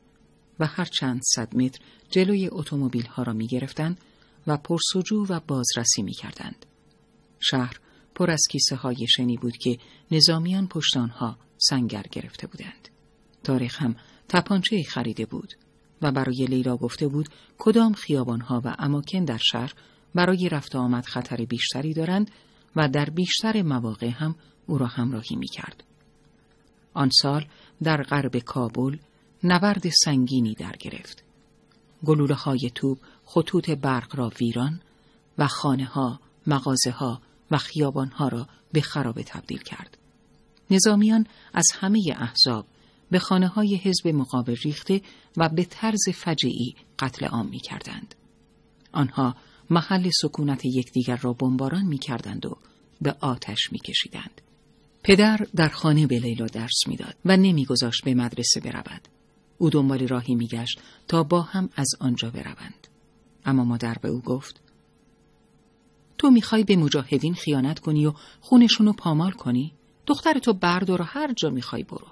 و 0.59 0.65
هر 0.65 0.85
چند 0.85 1.21
صد 1.35 1.55
متر 1.55 1.79
جلوی 2.09 2.49
اتومبیل 2.51 3.05
ها 3.05 3.23
را 3.23 3.33
می 3.33 3.47
گرفتند 3.47 4.01
و 4.47 4.57
پرسجو 4.57 5.25
و 5.29 5.39
بازرسی 5.39 6.01
می 6.01 6.13
کردند. 6.13 6.65
شهر 7.39 7.79
پر 8.16 8.32
از 8.32 8.41
کیسه 8.51 8.76
های 8.76 9.07
شنی 9.07 9.38
بود 9.38 9.57
که 9.57 9.78
نظامیان 10.12 10.68
پشت 10.68 10.97
آنها 10.97 11.38
سنگر 11.57 12.05
گرفته 12.12 12.47
بودند. 12.47 12.89
تاریخ 13.43 13.82
هم 13.82 13.95
تپانچه 14.30 14.84
خریده 14.84 15.26
بود 15.26 15.53
و 16.01 16.12
برای 16.12 16.45
لیلا 16.45 16.78
گفته 16.78 17.07
بود 17.07 17.30
کدام 17.57 17.93
خیابانها 17.93 18.62
و 18.66 18.76
اماکن 18.80 19.26
در 19.26 19.39
شهر 19.51 19.74
برای 20.16 20.49
رفت 20.49 20.76
آمد 20.76 21.05
خطر 21.05 21.45
بیشتری 21.45 21.93
دارند 21.93 22.32
و 22.76 22.89
در 22.89 23.05
بیشتر 23.05 23.62
مواقع 23.62 24.09
هم 24.09 24.36
او 24.68 24.78
را 24.78 24.88
همراهی 24.88 25.36
می 25.36 25.47
کرد. 25.47 25.84
آن 26.93 27.09
سال 27.22 27.45
در 27.84 28.03
غرب 28.03 28.38
کابل 28.38 28.97
نبرد 29.43 29.89
سنگینی 29.89 30.53
در 30.53 30.76
گرفت. 30.80 31.24
گلوله 32.05 32.36
های 32.36 32.72
توب 32.76 32.99
خطوط 33.26 33.70
برق 33.70 34.16
را 34.16 34.32
ویران 34.41 34.82
و 35.38 35.47
خانه 35.47 35.86
ها، 35.86 36.20
مغازه 36.47 36.91
ها 36.91 37.22
و 37.52 37.58
خیابان 37.58 38.08
ها 38.08 38.28
را 38.28 38.47
به 38.72 38.82
خرابه 38.82 39.24
تبدیل 39.24 39.60
کرد. 39.62 39.97
نظامیان 40.72 41.28
از 41.54 41.66
همه 41.74 41.99
احزاب 42.16 42.68
به 43.12 43.20
خانه 43.20 43.47
های 43.47 43.76
حزب 43.76 44.08
مقابل 44.08 44.56
ریخته 44.56 45.02
و 45.38 45.49
به 45.49 45.64
طرز 45.64 46.10
فجعی 46.14 46.76
قتل 46.99 47.26
عام 47.26 47.47
می 47.47 47.60
کردند. 47.60 48.16
آنها 48.91 49.36
محل 49.70 50.10
سکونت 50.22 50.66
یکدیگر 50.66 51.16
را 51.16 51.34
بمباران 51.34 51.86
می 51.86 51.97
کردند 51.97 52.45
و 52.45 52.58
به 53.02 53.16
آتش 53.20 53.72
می 53.72 53.80
کشیدند. 53.80 54.41
پدر 55.04 55.38
در 55.56 55.70
خانه 55.70 56.08
به 56.08 56.20
لیلا 56.20 56.45
درس 56.45 56.88
می‌داد 56.88 57.16
و 57.26 57.38
نمیگذاشت 57.38 58.04
به 58.04 58.14
مدرسه 58.14 58.60
برود. 58.60 59.08
او 59.58 59.70
دنبال 59.70 60.08
راهی 60.08 60.36
میگشت 60.36 60.80
تا 61.08 61.24
با 61.24 61.41
هم 61.41 61.70
از 61.76 61.89
آنجا 61.99 62.30
بروند. 62.30 62.88
اما 63.45 63.64
مادر 63.64 63.97
به 64.02 64.10
او 64.10 64.22
گفت 64.22 64.62
تو 66.22 66.30
می‌خوای 66.30 66.63
به 66.63 66.76
مجاهدین 66.76 67.34
خیانت 67.34 67.80
کنی 67.80 68.05
و 68.05 68.13
خونشون 68.41 68.88
رو 68.88 68.93
پامال 68.93 69.32
کنی؟ 69.32 69.74
دخترتو 70.05 70.53
بردار 70.53 71.01
و 71.01 71.03
هر 71.03 71.34
جا 71.34 71.49
می‌خوای 71.49 71.84
برو. 71.84 72.07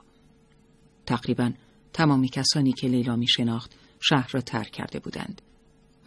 تقریبا 1.06 1.52
تمامی 1.94 2.30
کسانی 2.30 2.74
که 2.74 2.88
لیلا 2.88 3.16
می 3.16 3.28
شناخت 3.28 3.72
شهر 4.00 4.30
را 4.32 4.42
ترک 4.42 4.72
کرده 4.72 5.00
بودند. 5.00 5.42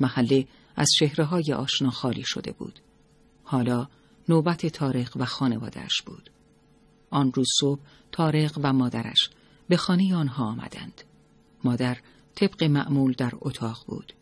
محله 0.00 0.46
از 0.76 0.88
شهره 0.98 1.24
های 1.24 1.52
آشنا 1.52 1.90
خالی 1.90 2.22
شده 2.24 2.52
بود. 2.52 2.80
حالا 3.44 3.88
نوبت 4.28 4.66
تارق 4.66 5.16
و 5.16 5.24
خانوادهش 5.24 6.02
بود. 6.06 6.30
آن 7.10 7.32
روز 7.32 7.48
صبح 7.60 7.80
تارق 8.12 8.58
و 8.62 8.72
مادرش 8.72 9.30
به 9.68 9.76
خانه 9.76 10.14
آنها 10.14 10.44
آمدند. 10.44 11.02
مادر 11.64 11.98
طبق 12.34 12.64
معمول 12.64 13.12
در 13.12 13.32
اتاق 13.40 13.84
بود 13.86 14.12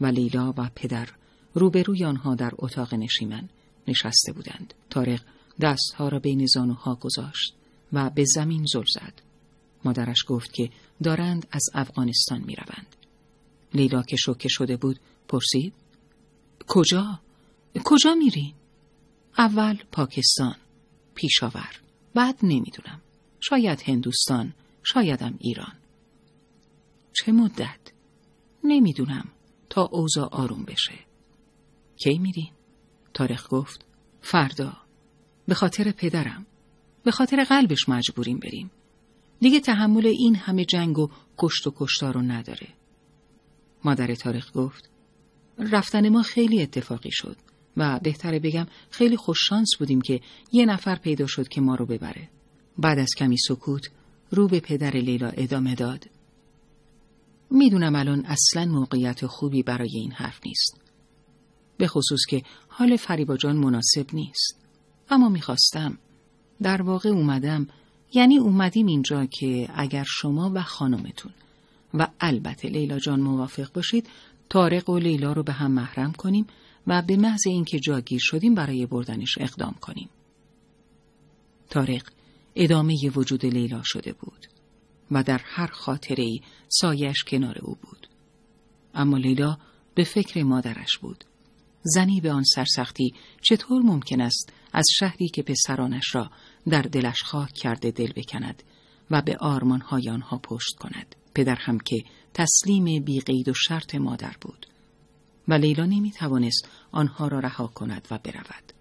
و 0.00 0.06
لیلا 0.06 0.54
و 0.56 0.70
پدر 0.74 1.08
روبروی 1.54 2.04
آنها 2.04 2.34
در 2.34 2.52
اتاق 2.58 2.94
نشیمن 2.94 3.48
نشسته 3.88 4.32
بودند. 4.32 4.74
تارق 4.90 5.20
دستها 5.60 6.08
را 6.08 6.18
بین 6.18 6.46
زانوها 6.46 6.94
گذاشت 6.94 7.54
و 7.92 8.10
به 8.10 8.24
زمین 8.34 8.64
زل 8.72 8.84
زد. 8.94 9.22
مادرش 9.84 10.24
گفت 10.28 10.52
که 10.52 10.70
دارند 11.02 11.46
از 11.50 11.62
افغانستان 11.74 12.42
می 12.46 12.56
روند. 12.56 12.96
لیلا 13.74 14.02
که 14.02 14.16
شوکه 14.16 14.48
شده 14.48 14.76
بود 14.76 15.00
پرسید 15.28 15.72
کجا؟ 16.66 17.20
کجا 17.84 18.14
میری؟ 18.14 18.54
اول 19.38 19.76
پاکستان 19.92 20.56
پیشاور 21.14 21.80
بعد 22.14 22.38
نمی‌دونم 22.42 23.00
شاید 23.40 23.82
هندوستان 23.82 24.54
شایدم 24.82 25.34
ایران 25.38 25.72
چه 27.12 27.32
مدت؟ 27.32 27.80
نمی‌دونم 28.64 29.28
تا 29.70 29.82
اوضاع 29.82 30.28
آروم 30.28 30.64
بشه 30.64 31.07
کی 31.98 32.18
میری؟ 32.18 32.52
تاریخ 33.14 33.46
گفت 33.50 33.84
فردا 34.20 34.72
به 35.46 35.54
خاطر 35.54 35.90
پدرم 35.90 36.46
به 37.04 37.10
خاطر 37.10 37.44
قلبش 37.44 37.88
مجبوریم 37.88 38.38
بریم 38.38 38.70
دیگه 39.40 39.60
تحمل 39.60 40.06
این 40.06 40.36
همه 40.36 40.64
جنگ 40.64 40.98
و 40.98 41.08
کشت 41.38 41.66
و 41.66 41.74
کشتار 41.76 42.14
رو 42.14 42.22
نداره 42.22 42.68
مادر 43.84 44.14
تاریخ 44.14 44.50
گفت 44.54 44.90
رفتن 45.58 46.08
ما 46.08 46.22
خیلی 46.22 46.62
اتفاقی 46.62 47.10
شد 47.12 47.36
و 47.76 48.00
بهتره 48.02 48.38
بگم 48.38 48.66
خیلی 48.90 49.16
خوششانس 49.16 49.68
بودیم 49.78 50.00
که 50.00 50.20
یه 50.52 50.66
نفر 50.66 50.96
پیدا 50.96 51.26
شد 51.26 51.48
که 51.48 51.60
ما 51.60 51.74
رو 51.74 51.86
ببره. 51.86 52.28
بعد 52.78 52.98
از 52.98 53.10
کمی 53.18 53.36
سکوت 53.36 53.90
رو 54.30 54.48
به 54.48 54.60
پدر 54.60 54.90
لیلا 54.90 55.28
ادامه 55.28 55.74
داد. 55.74 56.04
می‌دونم 57.50 57.94
الان 57.94 58.24
اصلا 58.26 58.64
موقعیت 58.64 59.26
خوبی 59.26 59.62
برای 59.62 59.90
این 59.94 60.12
حرف 60.12 60.40
نیست. 60.46 60.87
به 61.78 61.86
خصوص 61.86 62.20
که 62.28 62.42
حال 62.68 62.96
فریبا 62.96 63.36
جان 63.36 63.56
مناسب 63.56 64.06
نیست. 64.12 64.60
اما 65.10 65.28
می‌خواستم. 65.28 65.98
در 66.62 66.82
واقع 66.82 67.08
اومدم 67.08 67.66
یعنی 68.12 68.38
اومدیم 68.38 68.86
اینجا 68.86 69.26
که 69.26 69.68
اگر 69.74 70.04
شما 70.06 70.52
و 70.54 70.62
خانمتون 70.62 71.32
و 71.94 72.08
البته 72.20 72.68
لیلا 72.68 72.98
جان 72.98 73.20
موافق 73.20 73.72
باشید 73.72 74.08
تارق 74.50 74.90
و 74.90 74.98
لیلا 74.98 75.32
رو 75.32 75.42
به 75.42 75.52
هم 75.52 75.70
محرم 75.70 76.12
کنیم 76.12 76.46
و 76.86 77.02
به 77.02 77.16
محض 77.16 77.46
اینکه 77.46 77.78
جاگیر 77.78 78.20
شدیم 78.22 78.54
برای 78.54 78.86
بردنش 78.86 79.38
اقدام 79.40 79.74
کنیم. 79.80 80.08
تارق 81.70 82.02
ادامه 82.54 83.10
وجود 83.16 83.46
لیلا 83.46 83.82
شده 83.84 84.12
بود 84.12 84.46
و 85.10 85.22
در 85.22 85.40
هر 85.44 85.66
خاطره 85.66 86.24
ای 86.24 86.40
سایش 86.68 87.24
کنار 87.24 87.58
او 87.62 87.76
بود. 87.82 88.06
اما 88.94 89.16
لیلا 89.16 89.58
به 89.94 90.04
فکر 90.04 90.42
مادرش 90.42 90.98
بود. 90.98 91.24
زنی 91.82 92.20
به 92.20 92.32
آن 92.32 92.44
سرسختی 92.44 93.14
چطور 93.42 93.82
ممکن 93.82 94.20
است 94.20 94.52
از 94.72 94.86
شهری 94.98 95.28
که 95.28 95.42
پسرانش 95.42 96.14
را 96.14 96.30
در 96.68 96.82
دلش 96.82 97.22
خاک 97.22 97.52
کرده 97.52 97.90
دل 97.90 98.12
بکند 98.16 98.62
و 99.10 99.22
به 99.22 99.36
آرمانهای 99.36 100.10
آنها 100.10 100.38
پشت 100.38 100.76
کند. 100.78 101.14
پدر 101.34 101.54
هم 101.54 101.78
که 101.78 102.04
تسلیم 102.34 103.04
بیقید 103.04 103.48
و 103.48 103.54
شرط 103.54 103.94
مادر 103.94 104.36
بود. 104.40 104.66
و 105.48 105.54
لیلا 105.54 105.84
نمی 105.84 106.10
توانست 106.10 106.68
آنها 106.92 107.28
را 107.28 107.38
رها 107.38 107.66
کند 107.66 108.08
و 108.10 108.18
برود. 108.18 108.72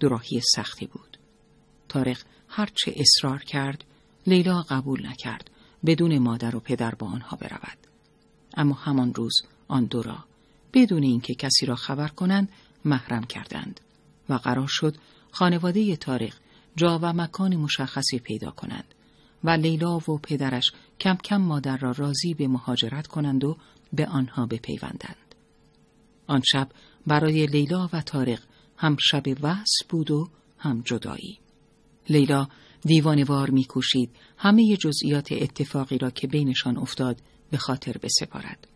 دراهی 0.00 0.40
سختی 0.54 0.86
بود. 0.86 1.18
تارق 1.88 2.18
هرچه 2.48 2.94
اصرار 2.96 3.38
کرد 3.38 3.84
لیلا 4.26 4.62
قبول 4.62 5.06
نکرد 5.06 5.50
بدون 5.86 6.18
مادر 6.18 6.56
و 6.56 6.60
پدر 6.60 6.94
با 6.94 7.06
آنها 7.06 7.36
برود. 7.36 7.78
اما 8.56 8.74
همان 8.74 9.14
روز 9.14 9.34
آن 9.68 9.84
دو 9.84 10.02
را 10.02 10.24
بدون 10.72 11.02
اینکه 11.02 11.34
کسی 11.34 11.66
را 11.66 11.74
خبر 11.74 12.08
کنند 12.08 12.48
محرم 12.84 13.24
کردند 13.24 13.80
و 14.28 14.34
قرار 14.34 14.68
شد 14.68 14.96
خانواده 15.30 15.96
تارق 15.96 16.34
جا 16.76 16.98
و 17.02 17.12
مکان 17.12 17.56
مشخصی 17.56 18.18
پیدا 18.18 18.50
کنند 18.50 18.94
و 19.44 19.50
لیلا 19.50 19.96
و 19.96 20.18
پدرش 20.22 20.72
کم 21.00 21.16
کم 21.16 21.36
مادر 21.36 21.76
را 21.76 21.92
راضی 21.96 22.34
به 22.34 22.48
مهاجرت 22.48 23.06
کنند 23.06 23.44
و 23.44 23.56
به 23.92 24.06
آنها 24.06 24.46
بپیوندند. 24.46 25.34
آن 26.26 26.42
شب 26.52 26.68
برای 27.06 27.46
لیلا 27.46 27.88
و 27.92 28.00
تارق 28.00 28.40
هم 28.76 28.96
شب 29.00 29.22
وحس 29.42 29.78
بود 29.88 30.10
و 30.10 30.28
هم 30.58 30.82
جدایی. 30.84 31.38
لیلا 32.10 32.48
دیوانوار 32.80 33.50
میکوشید 33.50 34.10
همه 34.36 34.76
جزئیات 34.76 35.32
اتفاقی 35.32 35.98
را 35.98 36.10
که 36.10 36.26
بینشان 36.26 36.76
افتاد 36.76 37.20
به 37.50 37.56
خاطر 37.56 37.96
بسپارد. 38.02 38.66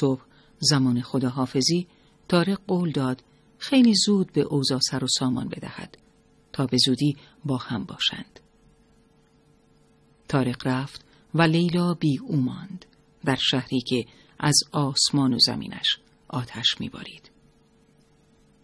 صبح 0.00 0.22
زمان 0.60 1.02
خداحافظی 1.02 1.86
تارق 2.28 2.60
قول 2.66 2.92
داد 2.92 3.22
خیلی 3.58 3.94
زود 4.06 4.32
به 4.32 4.40
اوضاع 4.40 4.78
سر 4.90 5.04
و 5.04 5.06
سامان 5.18 5.48
بدهد 5.48 5.98
تا 6.52 6.66
به 6.66 6.76
زودی 6.86 7.16
با 7.44 7.56
هم 7.56 7.84
باشند. 7.84 8.40
تارق 10.28 10.66
رفت 10.66 11.04
و 11.34 11.42
لیلا 11.42 11.94
بی 11.94 12.18
او 12.18 12.36
ماند 12.36 12.84
در 13.24 13.38
شهری 13.40 13.80
که 13.80 14.06
از 14.38 14.60
آسمان 14.72 15.34
و 15.34 15.38
زمینش 15.38 15.98
آتش 16.28 16.80
میبارید. 16.80 17.30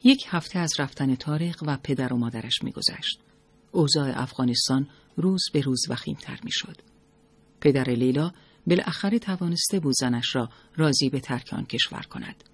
یک 0.04 0.24
هفته 0.28 0.58
از 0.58 0.72
رفتن 0.78 1.14
تارق 1.14 1.62
و 1.66 1.78
پدر 1.82 2.12
و 2.12 2.16
مادرش 2.16 2.62
میگذشت. 2.62 3.20
اوضاع 3.72 4.22
افغانستان 4.22 4.88
روز 5.16 5.42
به 5.52 5.60
روز 5.60 5.82
وخیمتر 5.88 6.40
می‌شد. 6.44 6.76
پدر 7.60 7.90
لیلا 7.90 8.32
بالاخره 8.66 9.18
توانسته 9.18 9.80
بود 9.80 9.94
زنش 10.00 10.36
را 10.36 10.48
راضی 10.76 11.08
به 11.08 11.20
ترک 11.20 11.48
آن 11.52 11.64
کشور 11.64 12.02
کند. 12.02 12.44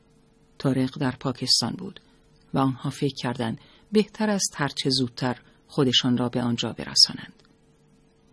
تارق 0.59 0.99
در 0.99 1.11
پاکستان 1.11 1.73
بود 1.73 2.01
و 2.55 2.59
آنها 2.59 2.91
فکر 2.91 3.15
کردند 3.15 3.61
بهتر 3.93 4.31
است 4.31 4.55
هرچه 4.57 4.91
زودتر 4.91 5.41
خودشان 5.67 6.17
را 6.17 6.29
به 6.29 6.43
آنجا 6.43 6.73
برسانند. 6.73 7.43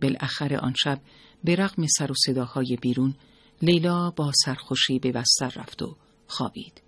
بالاخره 0.02 0.58
آن 0.58 0.74
شب 0.84 1.00
به 1.44 1.56
رغم 1.56 1.86
سر 1.98 2.12
و 2.12 2.14
صداهای 2.26 2.78
بیرون 2.80 3.14
لیلا 3.62 4.10
با 4.10 4.32
سرخوشی 4.44 4.98
به 4.98 5.12
بستر 5.12 5.52
رفت 5.56 5.82
و 5.82 5.96
خوابید. 6.26 6.82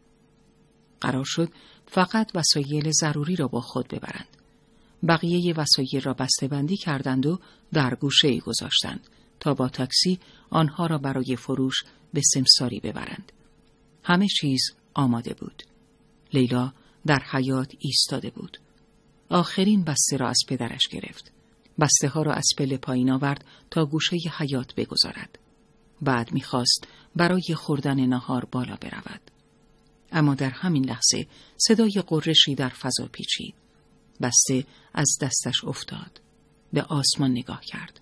قرار 1.00 1.24
شد 1.26 1.52
فقط 1.86 2.30
وسایل 2.34 2.90
ضروری 2.90 3.36
را 3.36 3.48
با 3.48 3.60
خود 3.60 3.88
ببرند. 3.88 4.36
بقیه 5.08 5.54
وسایل 5.54 6.00
را 6.02 6.16
بندی 6.50 6.76
کردند 6.76 7.26
و 7.26 7.38
در 7.72 7.94
گوشه 7.94 8.28
ای 8.28 8.40
گذاشتند 8.40 9.08
تا 9.40 9.54
با 9.54 9.68
تاکسی 9.68 10.18
آنها 10.50 10.86
را 10.86 10.98
برای 10.98 11.36
فروش 11.36 11.74
به 12.14 12.20
سمساری 12.34 12.80
ببرند. 12.80 13.32
همه 14.02 14.26
چیز 14.26 14.62
آماده 14.94 15.34
بود. 15.34 15.62
لیلا 16.32 16.72
در 17.06 17.22
حیات 17.30 17.72
ایستاده 17.78 18.30
بود. 18.30 18.58
آخرین 19.28 19.84
بسته 19.84 20.16
را 20.16 20.28
از 20.28 20.38
پدرش 20.48 20.88
گرفت. 20.90 21.32
بسته 21.80 22.08
ها 22.08 22.22
را 22.22 22.32
از 22.32 22.46
پله 22.58 22.76
پایین 22.76 23.10
آورد 23.10 23.44
تا 23.70 23.86
گوشه 23.86 24.16
حیات 24.16 24.74
بگذارد. 24.74 25.38
بعد 26.02 26.32
می‌خواست 26.32 26.86
برای 27.16 27.54
خوردن 27.56 28.06
نهار 28.06 28.44
بالا 28.44 28.76
برود. 28.76 29.20
اما 30.12 30.34
در 30.34 30.50
همین 30.50 30.84
لحظه 30.84 31.26
صدای 31.56 32.02
قرشی 32.06 32.54
در 32.54 32.68
فضا 32.68 33.08
پیچید. 33.12 33.54
بسته 34.20 34.64
از 34.94 35.18
دستش 35.20 35.64
افتاد. 35.64 36.20
به 36.72 36.82
آسمان 36.82 37.30
نگاه 37.30 37.60
کرد 37.60 38.00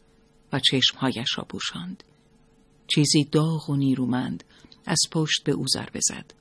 و 0.52 0.60
چشمهایش 0.60 1.38
را 1.38 1.44
پوشاند. 1.44 2.04
چیزی 2.94 3.24
داغ 3.24 3.70
و 3.70 3.76
نیرومند 3.76 4.44
از 4.86 4.98
پشت 5.10 5.44
به 5.44 5.52
او 5.52 5.66
ضربه 5.66 6.00
زد. 6.02 6.34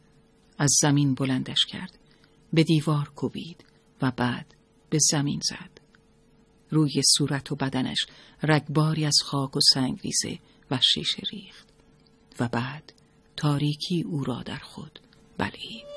از 0.58 0.76
زمین 0.82 1.14
بلندش 1.14 1.66
کرد. 1.66 1.98
به 2.54 2.64
دیوار 2.64 3.10
کوبید 3.16 3.66
و 4.02 4.12
بعد 4.12 4.56
به 4.90 4.98
زمین 5.12 5.42
زد. 5.44 5.70
روی 6.70 7.02
صورت 7.18 7.52
و 7.52 7.56
بدنش 7.56 8.06
رگباری 8.44 9.06
از 9.06 9.18
خاک 9.26 9.58
و 9.58 9.60
سنگ 9.74 10.00
ریزه 10.02 10.40
و 10.72 10.80
شیشه 10.94 11.24
ریخت 11.32 11.68
و 12.40 12.48
بعد 12.48 12.94
تاریکی 13.36 14.02
او 14.02 14.24
را 14.24 14.44
در 14.44 14.60
خود 14.60 15.00
بلید. 15.38 15.97